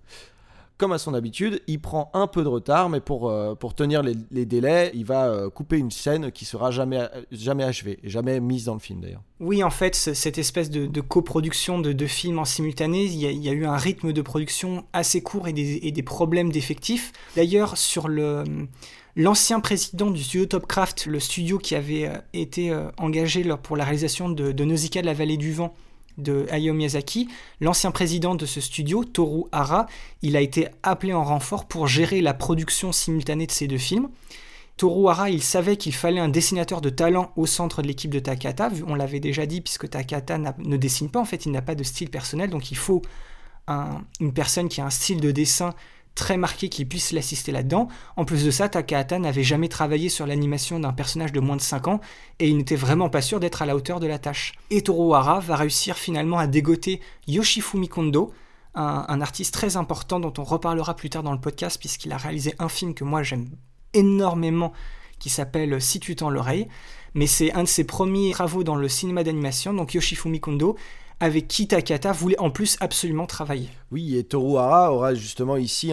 [0.79, 4.03] comme à son habitude, il prend un peu de retard, mais pour, euh, pour tenir
[4.03, 7.01] les, délais, il va euh, couper une scène qui sera jamais,
[7.33, 9.23] jamais achevée, jamais mise dans le film d'ailleurs.
[9.41, 13.53] Oui, en fait, cette espèce de, coproduction de deux films en simultané, il y, a,
[13.53, 17.12] eu un rythme de production assez court et des, problèmes d'effectifs.
[17.37, 18.45] D'ailleurs, sur le
[19.17, 24.29] l'ancien président du studio Topcraft, le studio qui avait euh, été engagé pour la réalisation
[24.29, 25.75] de, de Nausicaa de la vallée du vent,
[26.19, 27.29] de Hayao Miyazaki,
[27.61, 29.87] l'ancien président de ce studio, Toru Hara,
[30.23, 34.09] il a été appelé en renfort pour gérer la production simultanée de ces deux films.
[34.77, 38.21] Toru Hara, il savait qu'il fallait un dessinateur de talent au centre de l'équipe de
[38.21, 38.71] Takata.
[38.87, 41.83] On l'avait déjà dit, puisque Takata ne dessine pas, en fait, il n'a pas de
[41.83, 43.03] style personnel, donc il faut
[44.21, 45.75] une personne qui a un style de dessin
[46.19, 47.89] très marqué qui puisse l'assister là-dedans.
[48.17, 51.63] En plus de ça, Takahata n'avait jamais travaillé sur l'animation d'un personnage de moins de
[51.63, 52.01] 5 ans
[52.39, 54.53] et il n'était vraiment pas sûr d'être à la hauteur de la tâche.
[54.71, 58.33] Et va réussir finalement à dégoter Yoshifumi Kondo,
[58.75, 62.17] un, un, artiste très important dont on reparlera plus tard dans le podcast puisqu'il a
[62.17, 63.49] réalisé un film que moi j'aime
[63.95, 64.73] énormément
[65.19, 66.69] qui s'appelle Si tu tends l'oreille.
[67.15, 70.77] Mais c'est un de ses premiers travaux dans le cinéma d'animation, donc Yoshifumi Kondo
[71.21, 73.69] avec qui Takata voulait en plus absolument travailler.
[73.91, 75.93] Oui, et Toru Hara aura justement ici,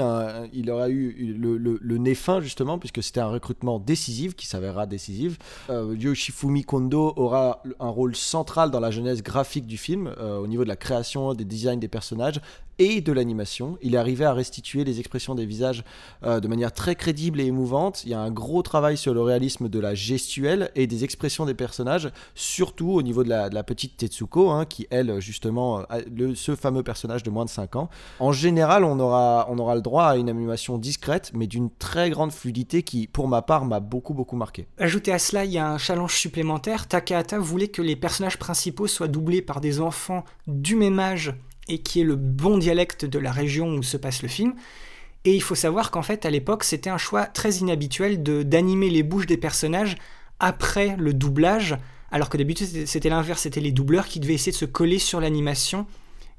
[0.54, 4.86] il aura eu le, le, nez fin justement, puisque c'était un recrutement décisif, qui s'avérera
[4.86, 5.38] décisif.
[5.70, 10.48] Euh, Yoshifumi Kondo aura un rôle central dans la genèse graphique du film, euh, au
[10.48, 12.40] niveau de la création, des designs des personnages
[12.80, 13.78] et de l'animation.
[13.82, 15.84] Il est arrivé à restituer les expressions des visages
[16.24, 18.04] euh, de manière très crédible et émouvante.
[18.06, 21.46] Il y a un gros travail sur le réalisme de la gestuelle et des expressions
[21.46, 25.84] des personnages, surtout au niveau de la, petite Tetsuko, hein, qui elle justement
[26.16, 27.90] le, ce fameux personnage de moins de 5 ans.
[28.20, 32.10] En général, on aura, on aura le droit à une animation discrète, mais d'une très
[32.10, 34.68] grande fluidité qui, pour ma part, m'a beaucoup, beaucoup marqué.
[34.78, 36.88] Ajouté à cela, il y a un challenge supplémentaire.
[36.88, 41.34] Takahata voulait que les personnages principaux soient doublés par des enfants du même âge
[41.68, 44.54] et qui est le bon dialecte de la région où se passe le film.
[45.24, 49.04] Et il faut savoir qu'en fait, à l'époque, c'était un choix très inhabituel d'animer les
[49.04, 49.96] bouches des personnages
[50.40, 51.78] après le doublage
[52.16, 55.20] alors que d'habitude c'était l'inverse, c'était les doubleurs qui devaient essayer de se coller sur
[55.20, 55.86] l'animation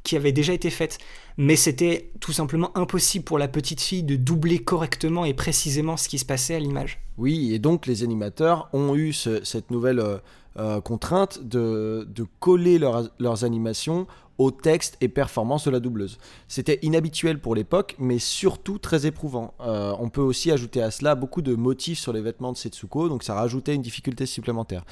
[0.05, 0.99] qui avait déjà été faite.
[1.37, 6.09] Mais c'était tout simplement impossible pour la petite fille de doubler correctement et précisément ce
[6.09, 7.01] qui se passait à l'image.
[7.19, 10.17] Oui, et donc les animateurs ont eu cette nouvelle euh,
[10.59, 12.07] euh, contrainte de,
[12.41, 14.07] coller leurs animations
[14.39, 16.19] au texte et performance de la doubleuse.
[16.49, 19.55] C'était inhabituel pour l'époque, mais surtout très éprouvant.
[19.61, 23.09] Euh, on peut aussi ajouter à cela beaucoup de motifs sur les vêtements de Setsuko,
[23.09, 24.85] donc ça rajoutait une difficulté supplémentaire.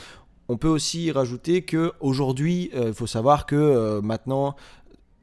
[0.49, 4.57] On peut aussi rajouter que aujourd'hui, il faut savoir que maintenant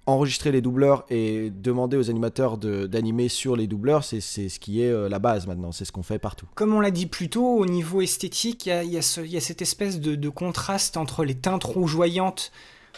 [0.06, 4.92] enregistrer les doubleurs et demander aux animateurs d'animer sur les doubleurs, c'est ce qui est
[4.92, 6.48] euh, la base maintenant, c'est ce qu'on fait partout.
[6.56, 9.62] Comme on l'a dit plus tôt, au niveau esthétique, il y, y, y a, cette
[9.62, 12.52] espèce de, contraste entre les teintes rougeoyantes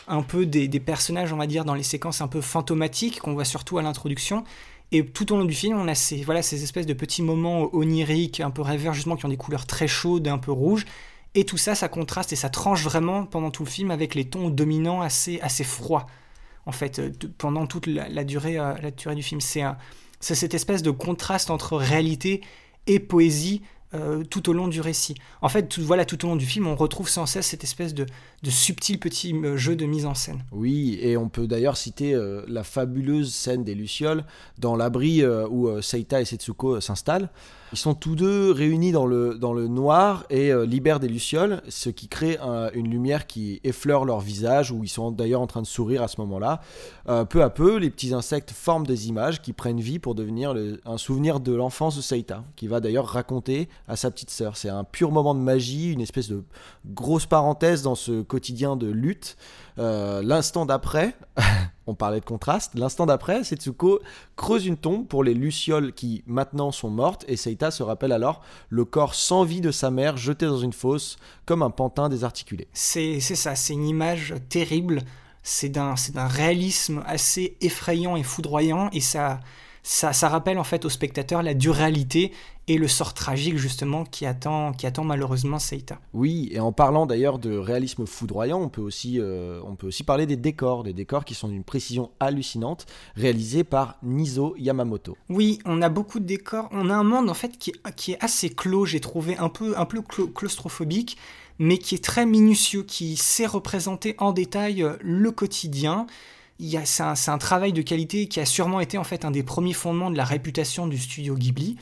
[0.08, 3.46] un peu des, personnages, on va dire, dans les séquences un peu fantomatiques qu'on voit
[3.46, 4.44] surtout à l'introduction.
[4.92, 7.74] Et tout au long du film, on a ces, voilà, ces espèces de petits moments
[7.74, 10.86] oniriques, un peu rêveurs, justement, qui ont des couleurs très chaudes, un peu rouges.
[11.36, 14.26] Et tout ça, ça contraste et ça tranche vraiment pendant tout le film avec les
[14.26, 16.06] tons dominants assez, assez froids
[16.66, 19.42] en fait, euh, pendant toute la, durée, euh, la durée du film.
[19.42, 19.66] C'est
[20.20, 22.42] cette espèce de contraste entre réalité
[22.88, 23.62] et poésie
[23.94, 25.16] euh, tout au long du récit.
[25.42, 27.94] En fait, tout, voilà, tout au long du film, on retrouve sans cesse cette espèce
[27.94, 28.06] de,
[28.42, 30.44] de subtil petit jeu de mise en scène.
[30.52, 34.24] Oui, et on peut d'ailleurs citer la fabuleuse scène des Lucioles
[34.58, 37.30] dans l'abri où Seita et Setsuko s'installent.
[37.74, 41.64] Ils sont tous deux réunis dans le, dans le noir et euh, libèrent des lucioles,
[41.70, 42.38] ce qui crée
[42.76, 46.08] une lumière qui effleure leur visage, où ils sont d'ailleurs en train de sourire à
[46.08, 46.62] ce moment-là.
[47.10, 50.54] Euh, peu à peu, les petits insectes forment des images qui prennent vie pour devenir
[50.86, 54.56] un souvenir de l'enfance de Seita, qui va d'ailleurs raconter à sa petite sœur.
[54.56, 56.44] C'est un pur moment de magie, une espèce de
[56.86, 59.36] grosse parenthèse dans ce quotidien de lutte.
[59.80, 61.16] Euh, l'instant d'après,
[61.88, 64.00] on parlait de contraste, l'instant d'après, Setsuko
[64.36, 67.26] creuse une tombe pour les lucioles qui maintenant sont mortes.
[67.28, 70.74] Et Seita se rappelle alors le corps sans vie de sa mère jeté dans une
[70.74, 72.68] fosse comme un pantin désarticulé.
[72.74, 75.02] C'est ça, c'est une image terrible,
[75.42, 75.96] c'est d'un
[76.28, 78.90] réalisme assez effrayant et foudroyant.
[78.94, 79.40] Et ça,
[79.84, 82.32] ça, rappelle en fait au spectateur la duréalité
[82.68, 86.00] et le sort tragique justement qui attend, qui attend malheureusement Seita.
[86.14, 90.04] Oui, et en parlant d'ailleurs de réalisme foudroyant, on peut, aussi, euh, on peut aussi
[90.04, 95.18] parler des décors, des décors qui sont d'une précision hallucinante, réalisés par Nizo Yamamoto.
[95.30, 98.24] Oui, on a beaucoup de décors, on a un monde en fait qui, qui est
[98.24, 101.18] assez clos, j'ai trouvé un peu, un peu claustrophobique,
[101.60, 106.08] mais qui est très minutieux, qui sait représenter en détail euh, le quotidien.
[106.86, 109.74] C'est un, un travail de qualité qui a sûrement été en fait un des premiers
[109.74, 111.78] fondements de la réputation du studio Ghibli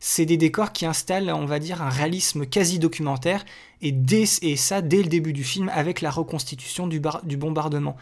[0.00, 3.44] c'est des décors qui installent, on va dire, un réalisme quasi documentaire,
[3.82, 3.94] et,
[4.42, 7.96] et ça dès le début du film avec la reconstitution du, bombardement.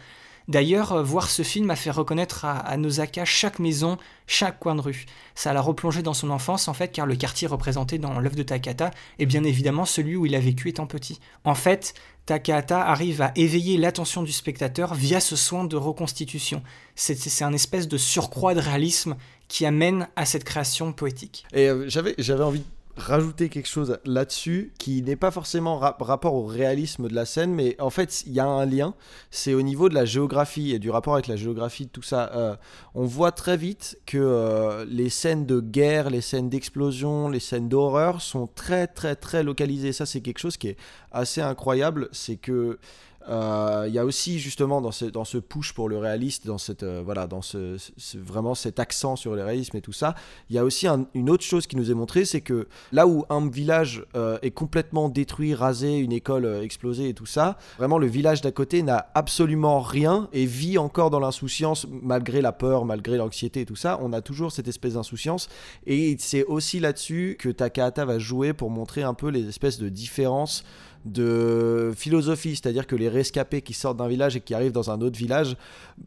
[0.47, 4.81] D'ailleurs, euh, voir ce film a fait reconnaître à, à, chaque maison, chaque coin de
[4.81, 5.05] rue.
[5.33, 8.43] Ça l'a replongé dans son enfance, en fait, car le quartier représenté dans l'œuvre de
[8.43, 11.19] Takata est bien évidemment celui où il a vécu étant petit.
[11.45, 16.61] En fait, Takahata arrive à éveiller l'attention du spectateur via ce soin de reconstitution.
[16.95, 19.15] C'est un espèce de surcroît de réalisme
[19.47, 21.45] qui amène à cette création poétique.
[21.53, 22.65] Et euh, j'avais envie de
[22.97, 27.75] rajouter quelque chose là-dessus qui n'est pas forcément rapport au réalisme de la scène, mais
[27.81, 28.93] en fait il y a un lien.
[29.31, 32.31] C'est au niveau de la géographie et du rapport avec la géographie, tout ça.
[32.33, 32.55] Euh,
[32.93, 37.67] on voit très vite que euh, les scènes de guerre, les scènes d'explosion, les scènes
[37.67, 39.91] d'horreur sont très très très localisées.
[39.91, 40.77] Ça c'est quelque chose qui est
[41.11, 42.07] assez incroyable.
[42.13, 42.79] C'est que
[43.27, 46.83] il y a aussi justement dans ce, dans ce push pour le réaliste, dans, cette,
[46.83, 47.77] euh, voilà, dans ce,
[48.15, 50.15] vraiment cet accent sur le réalisme et tout ça,
[50.49, 53.25] il y a aussi une autre chose qui nous est montrée, c'est que là où
[53.29, 58.07] un village euh, est complètement détruit, rasé, une école explosée et tout ça, vraiment le
[58.07, 63.17] village d'à côté n'a absolument rien et vit encore dans l'insouciance malgré la peur, malgré
[63.17, 63.99] l'anxiété et tout ça.
[64.01, 65.49] On a toujours cette espèce d'insouciance
[65.85, 69.89] et c'est aussi là-dessus que Takahata va jouer pour montrer un peu les espèces de
[69.89, 70.63] différences
[71.05, 75.01] de philosophie, c'est-à-dire que les rescapés qui sortent d'un village et qui arrivent dans un
[75.01, 75.57] autre village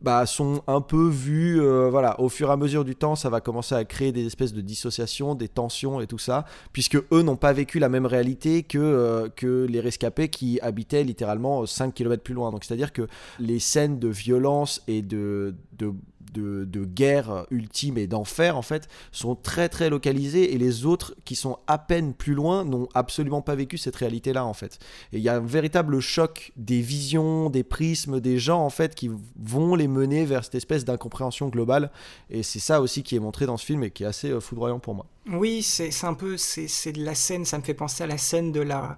[0.02, 3.30] bah, sont un peu vus, euh, voilà, au fur et à mesure du temps, ça
[3.30, 7.22] va commencer à créer des espèces de dissociations, des tensions et tout ça, puisque eux
[7.22, 11.94] n'ont pas vécu la même réalité que, euh, que les rescapés qui habitaient littéralement 5
[11.94, 12.52] km plus loin.
[12.62, 15.54] C'est-à-dire que les scènes de violence et de
[16.32, 21.36] de, guerre ultime et d'enfer en fait sont très très localisés et les autres qui
[21.36, 24.78] sont à peine plus loin n'ont absolument pas vécu cette réalité là en fait.
[25.12, 28.94] Et il y a un véritable choc des visions des prismes des gens en fait
[28.94, 31.90] qui vont les mener vers cette espèce d'incompréhension globale.
[32.30, 34.40] Et c'est ça aussi qui est montré dans ce film et qui est assez euh,
[34.40, 35.06] foudroyant pour moi.
[35.30, 38.52] Oui c'est un peu c'est de la scène ça me fait penser à la scène
[38.52, 38.96] de la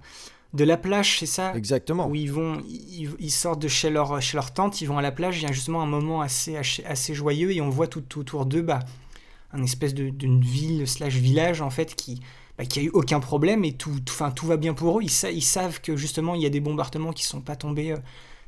[0.53, 1.53] de la plage, c'est ça?
[1.55, 2.07] Exactement.
[2.07, 5.11] Où ils vont, ils, sortent de chez leur, chez leur tente, ils vont à la
[5.11, 8.45] plage, il y a justement un moment assez, assez, joyeux et on voit tout, autour
[8.45, 8.79] d'eux bah,
[9.53, 12.21] un espèce d'une ville slash village en fait qui,
[12.57, 15.03] bah, qui a eu aucun problème et tout, tout, tout va bien pour eux.
[15.03, 17.97] Ils, ils, savent que justement il y a des bombardements qui sont pas tombés euh,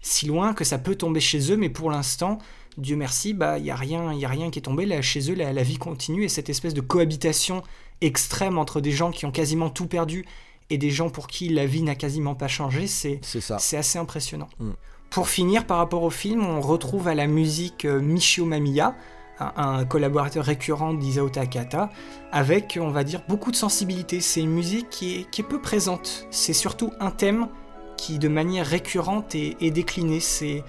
[0.02, 2.40] si loin, que ça peut tomber chez eux, mais pour l'instant
[2.78, 4.86] Dieu merci, bah il y a rien, y a rien qui est tombé.
[4.86, 7.64] Là, chez eux, la, vie continue et cette espèce de cohabitation
[8.02, 10.26] extrême entre des gens qui ont quasiment tout perdu
[10.74, 14.50] et des gens pour qui la vie n'a quasiment pas changé, c'est c'est assez impressionnant.
[14.60, 14.72] Mm.
[15.12, 18.96] Pour finir, par rapport au film, on retrouve à la musique euh, Michio Mamiya,
[19.40, 21.92] un, collaborateur récurrent d'Isao Takata,
[22.32, 24.22] avec, on va dire, beaucoup de sensibilité.
[24.22, 26.26] C'est une musique qui est, qui est peu présente.
[26.32, 27.48] C'est surtout un thème
[27.96, 30.20] qui, de manière récurrente, est, est décliné.
[30.20, 30.64] C'est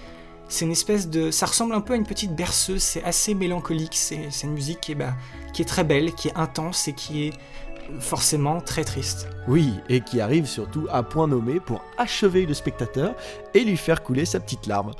[0.47, 1.31] c'est une espèce de.
[1.31, 3.95] Ça ressemble un peu à une petite berceuse, c'est assez mélancolique.
[3.95, 5.15] C'est une musique qui est, bah,
[5.53, 7.33] qui est très belle, qui est intense et qui est
[7.99, 9.29] forcément très triste.
[9.47, 13.15] Oui, et qui arrive surtout à point nommé pour achever le spectateur
[13.53, 14.91] et lui faire couler sa petite larme.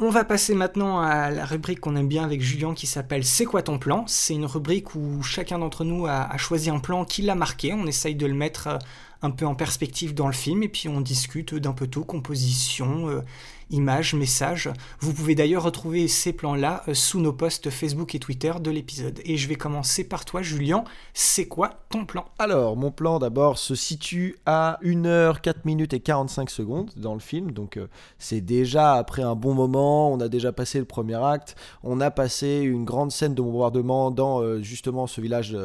[0.00, 3.44] On va passer maintenant à la rubrique qu'on aime bien avec Julien qui s'appelle C'est
[3.44, 4.04] quoi ton plan?
[4.08, 7.72] C'est une rubrique où chacun d'entre nous a, a, choisi un plan qui l'a marqué.
[7.72, 8.78] On essaye de le mettre euh,
[9.22, 13.08] un peu en perspective dans le film et puis on discute d'un peu tout, composition,
[13.08, 13.20] euh,
[13.70, 14.68] images, messages.
[15.00, 19.20] Vous pouvez d'ailleurs retrouver ces plans-là euh, sous nos posts Facebook et Twitter de l'épisode.
[19.24, 20.84] Et je vais commencer par toi, Julien.
[21.14, 22.24] C'est quoi ton plan?
[22.38, 27.20] Alors, mon plan d'abord se situe à 1h, 4 minutes et 45 secondes dans le
[27.20, 27.52] film.
[27.52, 27.86] Donc, euh,
[28.18, 30.12] c'est déjà après un bon moment.
[30.12, 31.54] On a déjà passé le premier acte.
[31.84, 35.56] On a passé une grande scène de bombardement dans justement ce village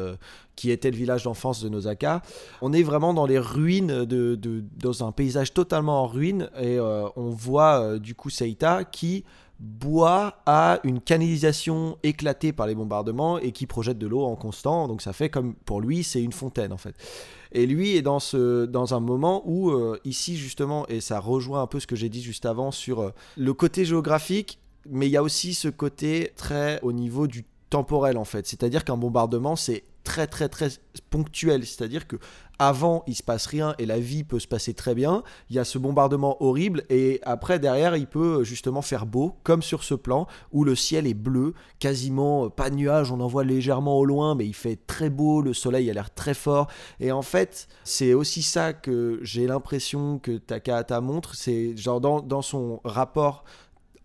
[0.58, 2.20] qui était le village d'enfance de Nosaka.
[2.62, 4.36] On est vraiment dans les ruines, de,
[4.76, 9.24] dans un paysage totalement en ruine, et euh, on voit euh, du coup Seita qui
[9.60, 14.88] boit à une canalisation éclatée par les bombardements et qui projette de l'eau en constant.
[14.88, 16.96] Donc ça fait comme pour lui, c'est une fontaine en fait.
[17.52, 21.62] Et lui est dans, ce, dans un moment où, euh, ici justement, et ça rejoint
[21.62, 24.58] un peu ce que j'ai dit juste avant sur le côté géographique,
[24.90, 28.46] mais il y a aussi ce côté très au niveau du temporel en fait.
[28.46, 30.68] C'est-à-dire qu'un bombardement, c'est très très très
[31.10, 31.66] ponctuel.
[31.66, 32.16] C'est-à-dire que
[32.58, 35.22] avant il se passe rien et la vie peut se passer très bien.
[35.50, 39.62] Il y a ce bombardement horrible et après derrière il peut justement faire beau, comme
[39.62, 43.26] sur ce plan où le ciel est bleu, quasiment euh, pas de nuages, on en
[43.26, 46.68] voit légèrement au loin, mais il fait très beau, le soleil a l'air très fort.
[47.00, 52.20] Et en fait c'est aussi ça que j'ai l'impression que Takahata montre, c'est genre dans,
[52.20, 53.44] dans son rapport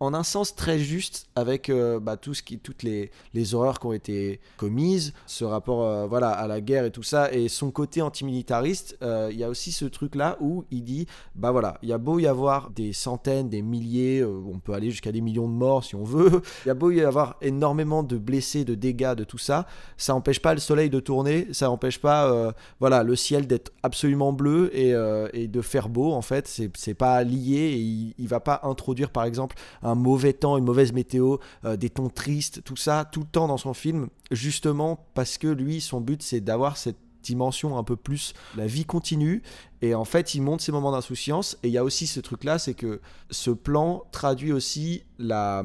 [0.00, 3.80] en un sens très juste avec euh, bah, tout ce qui, toutes les, les, horreurs
[3.80, 7.48] qui ont été commises, ce rapport euh, voilà, à la guerre et tout ça, et
[7.48, 11.78] son côté antimilitariste, euh, il y a aussi ce truc-là où il dit, bah voilà,
[11.82, 15.20] il y a beau y avoir des centaines, des milliers, on peut aller jusqu'à des
[15.20, 18.64] millions de morts si on veut, il y a beau y avoir énormément de blessés,
[18.64, 19.66] de dégâts, de tout ça,
[19.96, 24.32] ça n'empêche pas le soleil de tourner, ça n'empêche pas voilà, le ciel d'être absolument
[24.32, 28.60] bleu et, de faire beau, en fait, c'est pas lié, et il, il va pas
[28.64, 33.04] introduire par exemple un mauvais temps, une mauvaise météo, euh, des tons tristes, tout ça,
[33.04, 36.96] tout le temps dans son film, justement parce que lui, son but, c'est d'avoir cette
[37.22, 39.42] dimension un peu plus la vie continue.
[39.82, 41.58] Et en fait il montre ces moments d'insouciance.
[41.62, 45.64] Et il y a aussi ce truc là c'est que ce plan traduit aussi la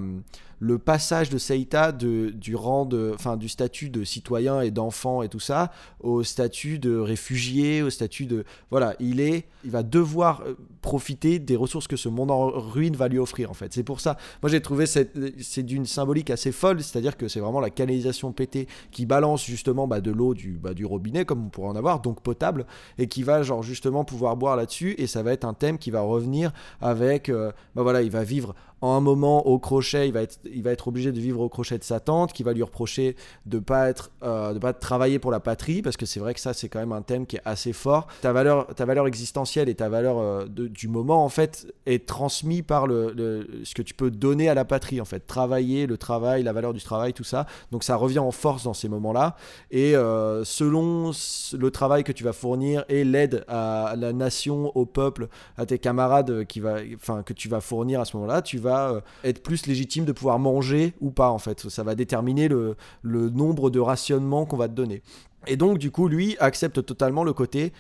[0.60, 5.30] le passage de Seita du rang de, enfin, du statut de citoyen et d'enfant et
[5.30, 10.42] tout ça au statut de réfugié, au statut de, voilà, il est, il va devoir
[10.42, 13.74] euh, profiter des ressources que ce monde en ruine va lui offrir en fait.
[13.74, 17.60] C'est pour ça, moi j'ai trouvé c'est d'une symbolique assez folle, c'est-à-dire que c'est vraiment
[17.60, 21.50] la canalisation pétée qui balance justement bah, de l'eau du, bah, du robinet comme on
[21.50, 22.66] pourrait en avoir, donc potable,
[22.98, 25.92] et qui va genre justement pouvoir boire là-dessus et ça va être un thème qui
[25.92, 26.52] va revenir
[26.82, 30.40] avec, euh, bah voilà, il va vivre en un moment au crochet, il va être,
[30.46, 33.16] il va être obligé de vivre au crochet de sa tante, qui va lui reprocher
[33.46, 36.40] de pas être, euh, de pas travailler pour la patrie, parce que c'est vrai que
[36.40, 38.08] ça c'est quand même un thème qui est assez fort.
[38.22, 42.62] Ta valeur, ta valeur existentielle et ta valeur euh, du moment en fait est transmis
[42.62, 46.44] par le, ce que tu peux donner à la patrie en fait, travailler, le travail,
[46.44, 47.46] la valeur du travail, tout ça.
[47.72, 49.36] Donc ça revient en force dans ces moments-là.
[49.72, 51.12] Et euh, selon
[51.54, 55.28] le travail que tu vas fournir et l'aide à la nation, au peuple,
[55.58, 58.69] à tes camarades qui va, enfin que tu vas fournir à ce moment-là, tu vas
[58.78, 61.70] euh, être plus légitime de pouvoir manger ou pas en fait.
[61.70, 65.02] Ça va déterminer le, nombre de rationnements qu'on va te donner.
[65.48, 67.74] Et donc du coup lui accepte totalement le côté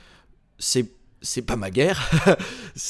[0.57, 0.85] c'est
[1.21, 2.09] c'est pas ma guerre.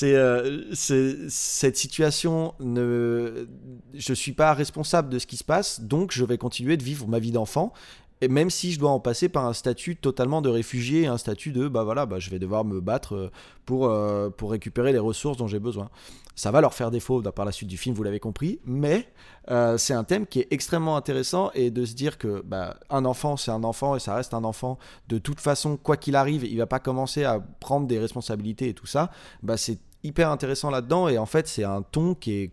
[0.03, 3.47] Euh, c'est cette situation ne
[3.95, 7.07] je suis pas responsable de ce qui se passe, donc je vais continuer de vivre
[7.07, 7.73] ma vie d'enfant
[8.21, 11.51] et même si je dois en passer par un statut totalement de réfugié, un statut
[11.51, 13.31] de bah voilà, bah, je vais devoir me battre euh,
[13.65, 13.91] pour,
[14.35, 15.89] pour récupérer les ressources dont j'ai besoin.
[16.39, 19.11] Ça va leur faire défaut par la suite du film, vous l'avez compris, mais
[19.51, 23.03] euh, c'est un thème qui est extrêmement intéressant et de se dire que bah, un
[23.03, 24.77] enfant, c'est un enfant et ça reste un enfant.
[25.07, 28.73] De toute façon, quoi qu'il arrive, il va pas commencer à prendre des responsabilités et
[28.73, 29.11] tout ça.
[29.43, 32.51] Bah, c'est hyper intéressant là-dedans et en fait c'est un ton qui est,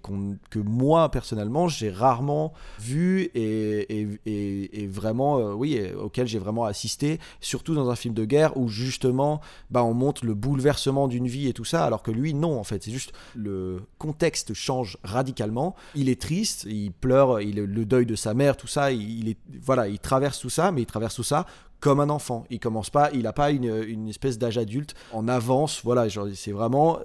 [0.51, 6.64] que moi personnellement j'ai rarement vu et, et, et, vraiment euh, oui auquel j'ai vraiment
[6.64, 9.40] assisté surtout dans un film de guerre où justement
[9.70, 12.64] bah, on montre le bouleversement d'une vie et tout ça alors que lui non en
[12.64, 12.82] fait.
[12.82, 15.76] C'est juste le contexte change radicalement.
[15.94, 19.38] Il est triste il pleure il le deuil de sa mère tout ça il, est
[19.62, 21.47] voilà il traverse tout ça mais il traverse tout ça
[21.81, 22.45] comme un enfant.
[22.51, 25.81] Il commence pas, il n'a pas une, une espèce d'âge adulte en avance.
[25.85, 26.99] Voilà, c'est vraiment,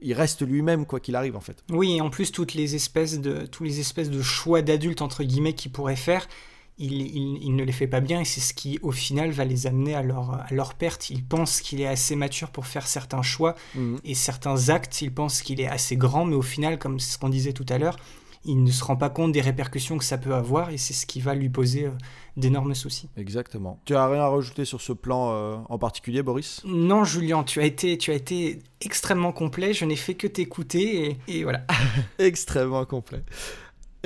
[0.00, 1.64] il reste lui-même quoi qu'il arrive en fait.
[1.70, 5.24] Oui, et en plus toutes les espèces de tous les espèces de choix d'adultes entre
[5.24, 6.28] guillemets qu'il pourrait faire,
[6.78, 9.66] il, il, ne les fait pas bien et c'est ce qui au final va les
[9.66, 11.08] amener à leur, à leur perte.
[11.10, 13.98] Il pense qu'il est assez mature pour faire certains choix mhm.
[14.04, 17.28] et certains actes, il pense qu'il est assez grand, mais au final, comme ce qu'on
[17.28, 17.96] disait tout à l'heure,
[18.44, 21.06] il ne se rend pas compte des répercussions que ça peut avoir et c'est ce
[21.06, 21.90] qui va lui poser euh,
[22.36, 23.08] d'énormes soucis.
[23.16, 23.80] Exactement.
[23.84, 26.62] Tu as rien à rajouter sur ce plan euh, en particulier, Boris?
[26.64, 29.72] Non, Julien, tu as été, tu as été extrêmement complet.
[29.72, 31.64] Je n'ai fait que t'écouter et, et voilà.
[32.18, 33.24] extrêmement complet.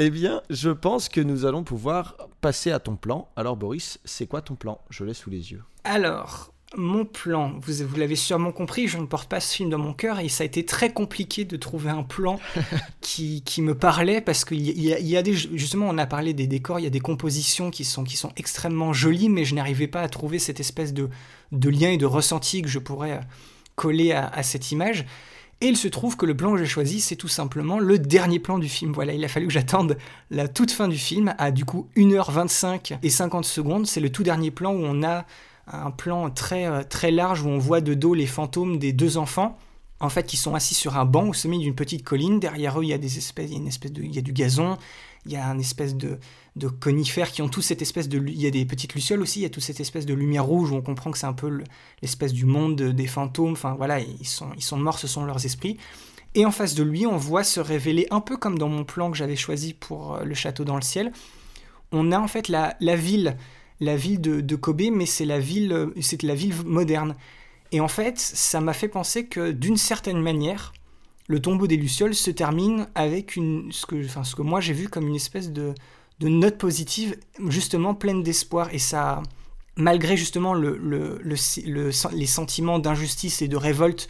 [0.01, 3.28] Eh bien, je pense que nous allons pouvoir passer à ton plan.
[3.34, 4.80] Alors, Boris, c'est quoi ton plan?
[4.91, 5.64] Je l'ai sous les yeux.
[5.82, 9.79] Alors, mon plan, vous, vous l'avez sûrement compris, je ne porte pas ce film dans
[9.79, 12.39] mon cœur et ça a été très compliqué de trouver un plan
[13.01, 15.33] qui, qui me parlait parce qu'il y, y, a des.
[15.33, 18.33] Justement, on a parlé des décors, il y a des compositions qui sont, qui sont
[18.37, 21.09] extrêmement jolies, mais je n'arrivais pas à trouver cette espèce de,
[21.53, 23.21] de lien et de ressenti que je pourrais
[23.75, 25.07] coller à, à cette image.
[25.61, 28.39] Et il se trouve que le plan que j'ai choisi, c'est tout simplement le dernier
[28.39, 28.93] plan du film.
[28.93, 29.97] Voilà, il a fallu que j'attende
[30.31, 33.87] la toute fin du film, à du coup 1h25 et 50 secondes.
[33.87, 35.25] C'est le tout dernier plan où on a
[35.73, 39.19] un plan très, euh, très large où on voit de dos les fantômes des deux
[39.19, 39.59] enfants,
[40.01, 42.41] en fait, qui sont assis sur un banc au sommet d'une petite colline.
[42.41, 44.79] Derrière eux, il y a des espèces, une espèce de, il y a du gazon,
[45.27, 46.19] il y a une espèce de,
[46.57, 49.41] de conifères qui ont tous cette espèce de, il y a des petites lucioles aussi,
[49.41, 51.33] il y a toute cette espèce de lumière rouge où on comprend que c'est un
[51.33, 51.62] peu
[52.01, 53.53] l'espèce du monde des fantômes.
[53.53, 55.79] Enfin voilà, ils sont, ils sont morts, ce sont leurs esprits.
[56.35, 59.11] Et en face de lui, on voit se révéler un peu comme dans mon plan
[59.11, 61.12] que j'avais choisi pour euh, le château dans le ciel.
[61.91, 63.37] On a en fait la, la ville
[63.81, 67.14] la ville de, Kobe, mais c'est la ville, c'est la ville moderne.
[67.72, 70.72] Et en fait, ça m'a fait penser que d'une certaine manière,
[71.26, 74.72] le tombeau des Lucioles se termine avec une, ce, que, enfin, ce que moi j'ai
[74.72, 75.74] vu comme une espèce de,
[76.20, 77.16] de note positive,
[77.49, 78.72] justement pleine d'espoir.
[78.72, 79.22] Et ça,
[79.76, 84.09] malgré justement le, le, les sentiments d'injustice et de révolte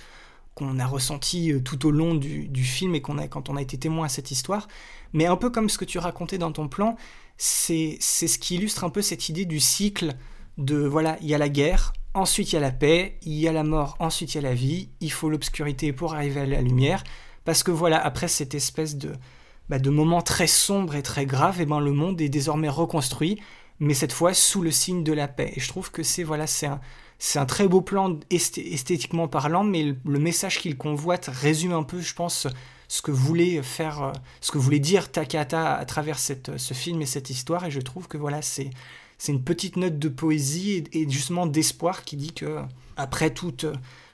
[0.58, 3.62] qu'on a ressenti euh, tout au long du, film et qu'on a quand on a
[3.62, 4.66] été témoin à cette histoire,
[5.12, 6.96] mais un peu comme ce que tu racontais dans ton plan,
[7.36, 10.14] c'est ce qui illustre un peu cette idée du cycle
[10.58, 13.46] de, voilà, il y a la guerre, ensuite il y a la paix, il y
[13.46, 16.46] a la mort, ensuite il y a la vie, il faut l'obscurité pour arriver à
[16.46, 17.04] la lumière,
[17.44, 19.12] parce que voilà, après cette espèce de,
[19.68, 23.38] bah, de moment très sombre et très grave, et ben le monde est désormais reconstruit,
[23.78, 25.52] mais cette fois sous le signe de la paix.
[25.54, 26.80] Et je trouve que c'est voilà, c'est un,
[27.18, 32.00] c'est un très beau plan esthétiquement parlant, mais le message qu'il convoite résume un peu,
[32.00, 32.46] je pense,
[32.88, 37.06] ce que voulait faire, euh, ce que voulait dire Takata à travers ce film et
[37.06, 37.64] cette histoire.
[37.66, 38.70] Et je trouve que voilà, c'est
[39.28, 42.58] une petite note de poésie et, justement d'espoir qui dit que
[42.96, 43.54] après tout,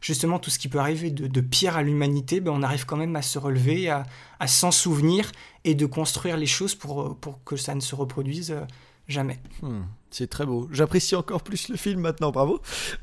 [0.00, 3.16] justement tout ce qui peut arriver de, pire à l'humanité, ben on arrive quand même
[3.16, 4.04] à se relever, à,
[4.46, 5.30] s'en souvenir
[5.64, 8.60] et de construire les choses pour, pour que ça ne se reproduise euh,
[9.08, 9.40] jamais.
[9.62, 9.82] Hmm,
[10.14, 10.68] c'est très beau.
[10.70, 12.60] J'apprécie encore plus le film maintenant, bravo.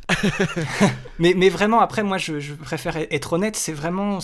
[1.19, 3.57] mais, mais vraiment, après, moi, je, préfère être honnête.
[3.57, 4.19] C'est vraiment,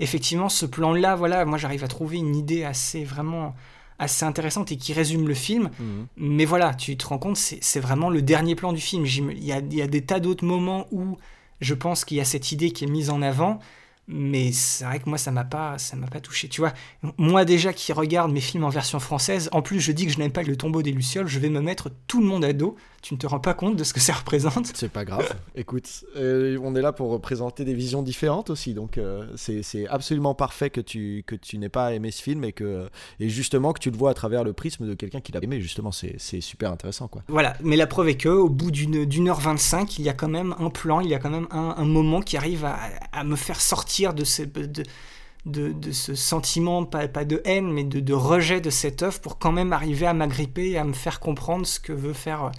[0.00, 3.54] effectivement, ce plan-là, voilà, moi, j'arrive à trouver une idée assez, vraiment,
[4.00, 5.70] assez intéressante et qui résume le film.
[5.78, 6.06] Hmm.
[6.16, 9.06] Mais voilà, tu te rends compte, c'est vraiment le dernier plan du film.
[9.06, 11.16] Il y a, il y a des tas d'autres moments où
[11.60, 13.60] je pense qu'il y a cette idée qui est mise en avant
[14.06, 16.72] mais c'est vrai que moi ça m'a pas ça m'a pas touché tu vois
[17.16, 20.18] moi déjà qui regarde mes films en version française en plus je dis que je
[20.18, 22.76] n'aime pas le tombeau des lucioles je vais me mettre tout le monde à dos
[23.04, 24.72] tu ne te rends pas compte de ce que ça représente?
[24.74, 25.30] C'est pas grave.
[25.54, 30.34] Écoute, euh, on est là pour représenter des visions différentes aussi, donc euh, c'est absolument
[30.34, 32.88] parfait que tu, que tu n'aies pas aimé ce film et, que,
[33.20, 35.60] et justement que tu le vois à travers le prisme de quelqu'un qui l'a aimé.
[35.60, 37.08] Justement, c'est super intéressant.
[37.08, 37.22] quoi.
[37.28, 40.28] Voilà, mais la preuve est que au bout d'une heure 25, il y a quand
[40.28, 42.78] même un plan, il y a quand même un, moment qui arrive à,
[43.12, 44.42] à, me faire sortir de ce...
[44.42, 49.20] De, de, ce sentiment, pas, pas, de haine, mais de, de rejet de cette œuvre
[49.20, 52.50] pour quand même arriver à m'agripper et à me faire comprendre ce que veut faire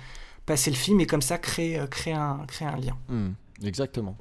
[0.46, 2.96] passer le film et comme ça créer, euh, créer, un, créer un lien.
[3.10, 3.32] Hmm,
[3.64, 4.16] exactement.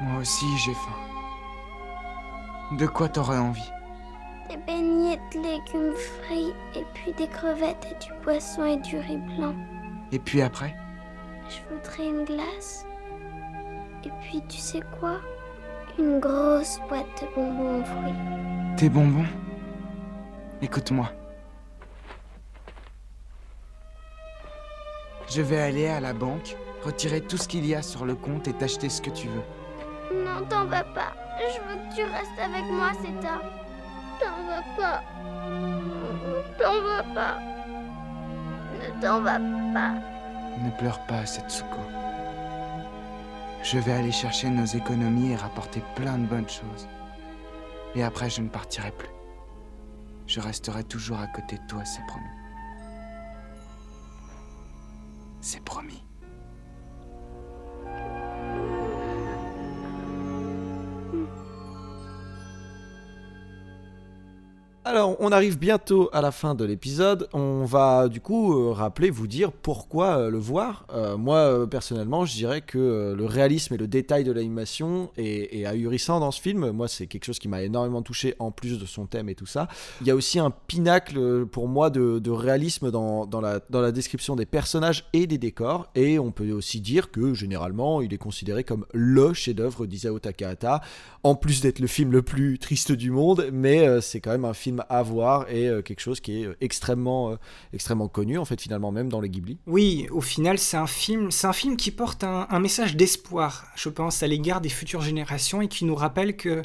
[0.00, 0.96] Moi aussi j'ai faim.
[2.76, 3.70] De quoi t'aurais envie?
[4.48, 9.18] Des beignets de légumes frits, et puis des crevettes et du poisson et du riz
[9.18, 9.54] blanc.
[10.10, 10.74] Et puis après?
[11.50, 12.86] Je voudrais une glace.
[14.04, 15.20] Et puis tu sais quoi?
[15.98, 18.76] Une grosse boîte de bonbons aux fruits.
[18.78, 19.26] Tes bonbons?
[20.62, 21.10] Écoute-moi.
[25.28, 28.48] Je vais aller à la banque, retirer tout ce qu'il y a sur le compte
[28.48, 30.24] et t'acheter ce que tu veux.
[30.24, 31.12] Non, t'en vas pas.
[31.38, 33.42] Je veux que tu restes avec moi, Seta.
[34.20, 35.02] T'en vas pas.
[36.58, 37.38] T'en vas pas.
[38.72, 39.94] Ne t'en vas pas.
[40.62, 41.80] Ne pleure pas, Setsuko.
[43.62, 46.88] Je vais aller chercher nos économies et rapporter plein de bonnes choses.
[47.94, 49.08] Et après, je ne partirai plus.
[50.26, 52.26] Je resterai toujours à côté de toi, c'est promis.
[55.40, 56.07] C'est promis.
[64.90, 67.28] Alors, on arrive bientôt à la fin de l'épisode.
[67.34, 70.86] On va du coup euh, rappeler, vous dire pourquoi euh, le voir.
[70.94, 76.20] Euh, moi, personnellement, je dirais que le réalisme et le détail de l'animation est, ahurissant
[76.20, 76.70] dans ce film.
[76.70, 79.44] Moi, c'est quelque chose qui m'a énormément touché en plus de son thème et tout
[79.44, 79.68] ça.
[80.00, 84.36] Il y a aussi un pinacle pour moi de, réalisme dans, la, dans la description
[84.36, 85.90] des personnages et des décors.
[85.96, 90.80] Et on peut aussi dire que généralement, il est considéré comme le chef-d'œuvre d'Isao Takahata.
[91.24, 94.54] En plus d'être le film le plus triste du monde, mais c'est quand même un
[94.54, 97.36] film à voir et quelque chose qui est euh, extrêmement, euh,
[97.72, 99.58] extrêmement connu en fait finalement même dans les Ghibli.
[99.66, 103.88] Oui, au final, c'est un film, c'est un film qui porte un, message d'espoir, je
[103.88, 106.62] pense, à l'égard des futures générations et qui nous rappelle que,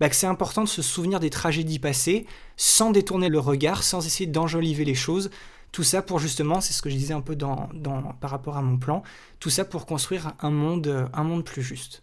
[0.00, 4.26] bah, c'est important de se souvenir des tragédies passées, sans détourner le regard, sans essayer
[4.26, 5.30] d'enjoliver les choses.
[5.72, 8.56] Tout ça pour justement, c'est ce que je disais un peu dans, dans, par rapport
[8.56, 9.02] à mon plan,
[9.40, 12.02] tout ça pour construire un monde, euh, un monde plus juste.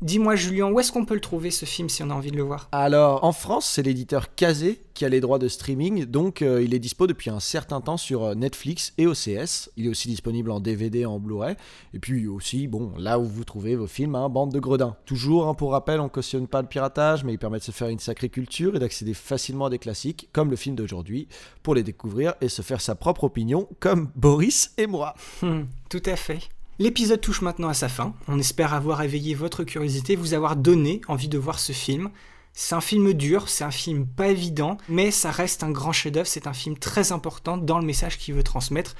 [0.00, 2.36] Dis-moi Julien, où est-ce qu'on peut le trouver ce film si on a envie de
[2.36, 2.68] le voir?
[2.70, 6.72] Alors en France, c'est l'éditeur Kazé qui a les droits de streaming, donc euh, il
[6.72, 9.70] est dispo depuis un certain temps sur euh, Netflix et OCS.
[9.76, 11.56] Il est aussi disponible en DVD, en Blu-ray,
[11.94, 14.96] et puis aussi, bon, là où vous trouvez vos films, hein, bande de gredins.
[15.04, 17.88] Toujours, hein, pour rappel, on cautionne pas le piratage, mais il permet de se faire
[17.88, 21.26] une sacrée culture et d'accéder facilement à des classiques, comme le film d'aujourd'hui,
[21.64, 25.14] pour les découvrir et se faire sa propre opinion, comme Boris et moi.
[25.42, 26.40] Hmm, Tout à fait.
[26.80, 28.14] L'épisode touche maintenant à sa fin.
[28.28, 32.08] On espère avoir éveillé votre curiosité, vous avoir donné envie de voir ce film.
[32.52, 36.28] C'est un film dur, c'est un film pas évident, mais ça reste un grand chef-d'œuvre.
[36.28, 38.94] C'est un film très important dans le message qu'il veut transmettre,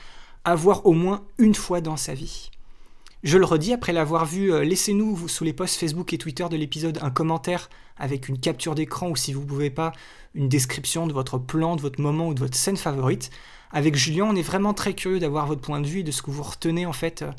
[0.45, 2.51] à voir au moins une fois dans sa vie.
[3.23, 6.57] Je le redis, après l'avoir vu, euh, laissez-nous sous les posts Facebook et Twitter de
[6.57, 9.93] l'épisode un commentaire avec une capture d'écran ou si vous pouvez pas,
[10.35, 13.31] une description de votre plan, de votre moment ou de votre scène favorite.
[13.71, 16.23] Avec Julien, on est vraiment très curieux d'avoir votre point de vue et de ce
[16.23, 17.31] que vous retenez en fait euh,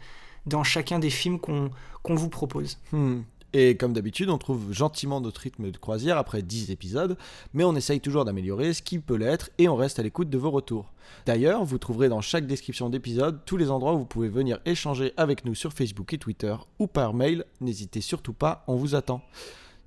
[0.45, 1.69] dans chacun des films qu'on
[2.15, 2.77] vous propose.
[2.91, 3.21] Hmm.
[3.51, 7.17] Et comme d'habitude, on trouve gentiment notre rythme de croisière après 10 épisodes,
[7.53, 10.37] mais on essaye toujours d'améliorer ce qui peut l'être et on reste à l'écoute de
[10.37, 10.91] vos retours.
[11.25, 15.13] D'ailleurs, vous trouverez dans chaque description d'épisode tous les endroits où vous pouvez venir échanger
[15.17, 17.43] avec nous sur Facebook et Twitter ou par mail.
[17.59, 19.23] N'hésitez surtout pas, on vous attend.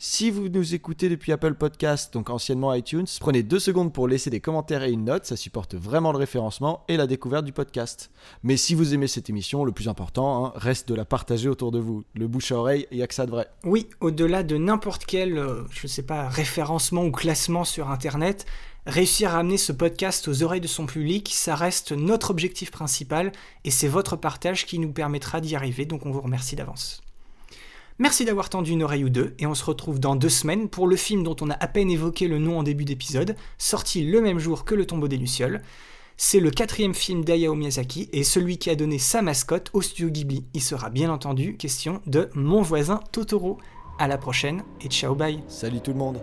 [0.05, 4.31] Si vous nous écoutez depuis Apple Podcast, donc anciennement iTunes, prenez deux secondes pour laisser
[4.31, 8.11] des commentaires et une note, ça supporte vraiment le référencement et la découverte du podcast.
[8.43, 11.71] Mais si vous aimez cette émission, le plus important hein, reste de la partager autour
[11.71, 12.03] de vous.
[12.17, 13.47] Le bouche à oreille, il n'y a que ça de vrai.
[13.63, 18.45] Oui, au-delà de n'importe quel, euh, je sais pas, référencement ou classement sur Internet,
[18.87, 23.31] réussir à amener ce podcast aux oreilles de son public, ça reste notre objectif principal
[23.63, 27.03] et c'est votre partage qui nous permettra d'y arriver, donc on vous remercie d'avance.
[27.99, 30.87] Merci d'avoir tendu une oreille ou deux, et on se retrouve dans deux semaines pour
[30.87, 34.21] le film dont on a à peine évoqué le nom en début d'épisode, sorti le
[34.21, 35.63] même jour que Le tombeau des Lucioles.
[36.17, 40.09] C'est le quatrième film d'Hayao Miyazaki et celui qui a donné sa mascotte au studio
[40.09, 40.45] Ghibli.
[40.55, 43.59] Il sera bien entendu question de Mon voisin Totoro.
[43.99, 46.21] À la prochaine et ciao bye Salut tout le monde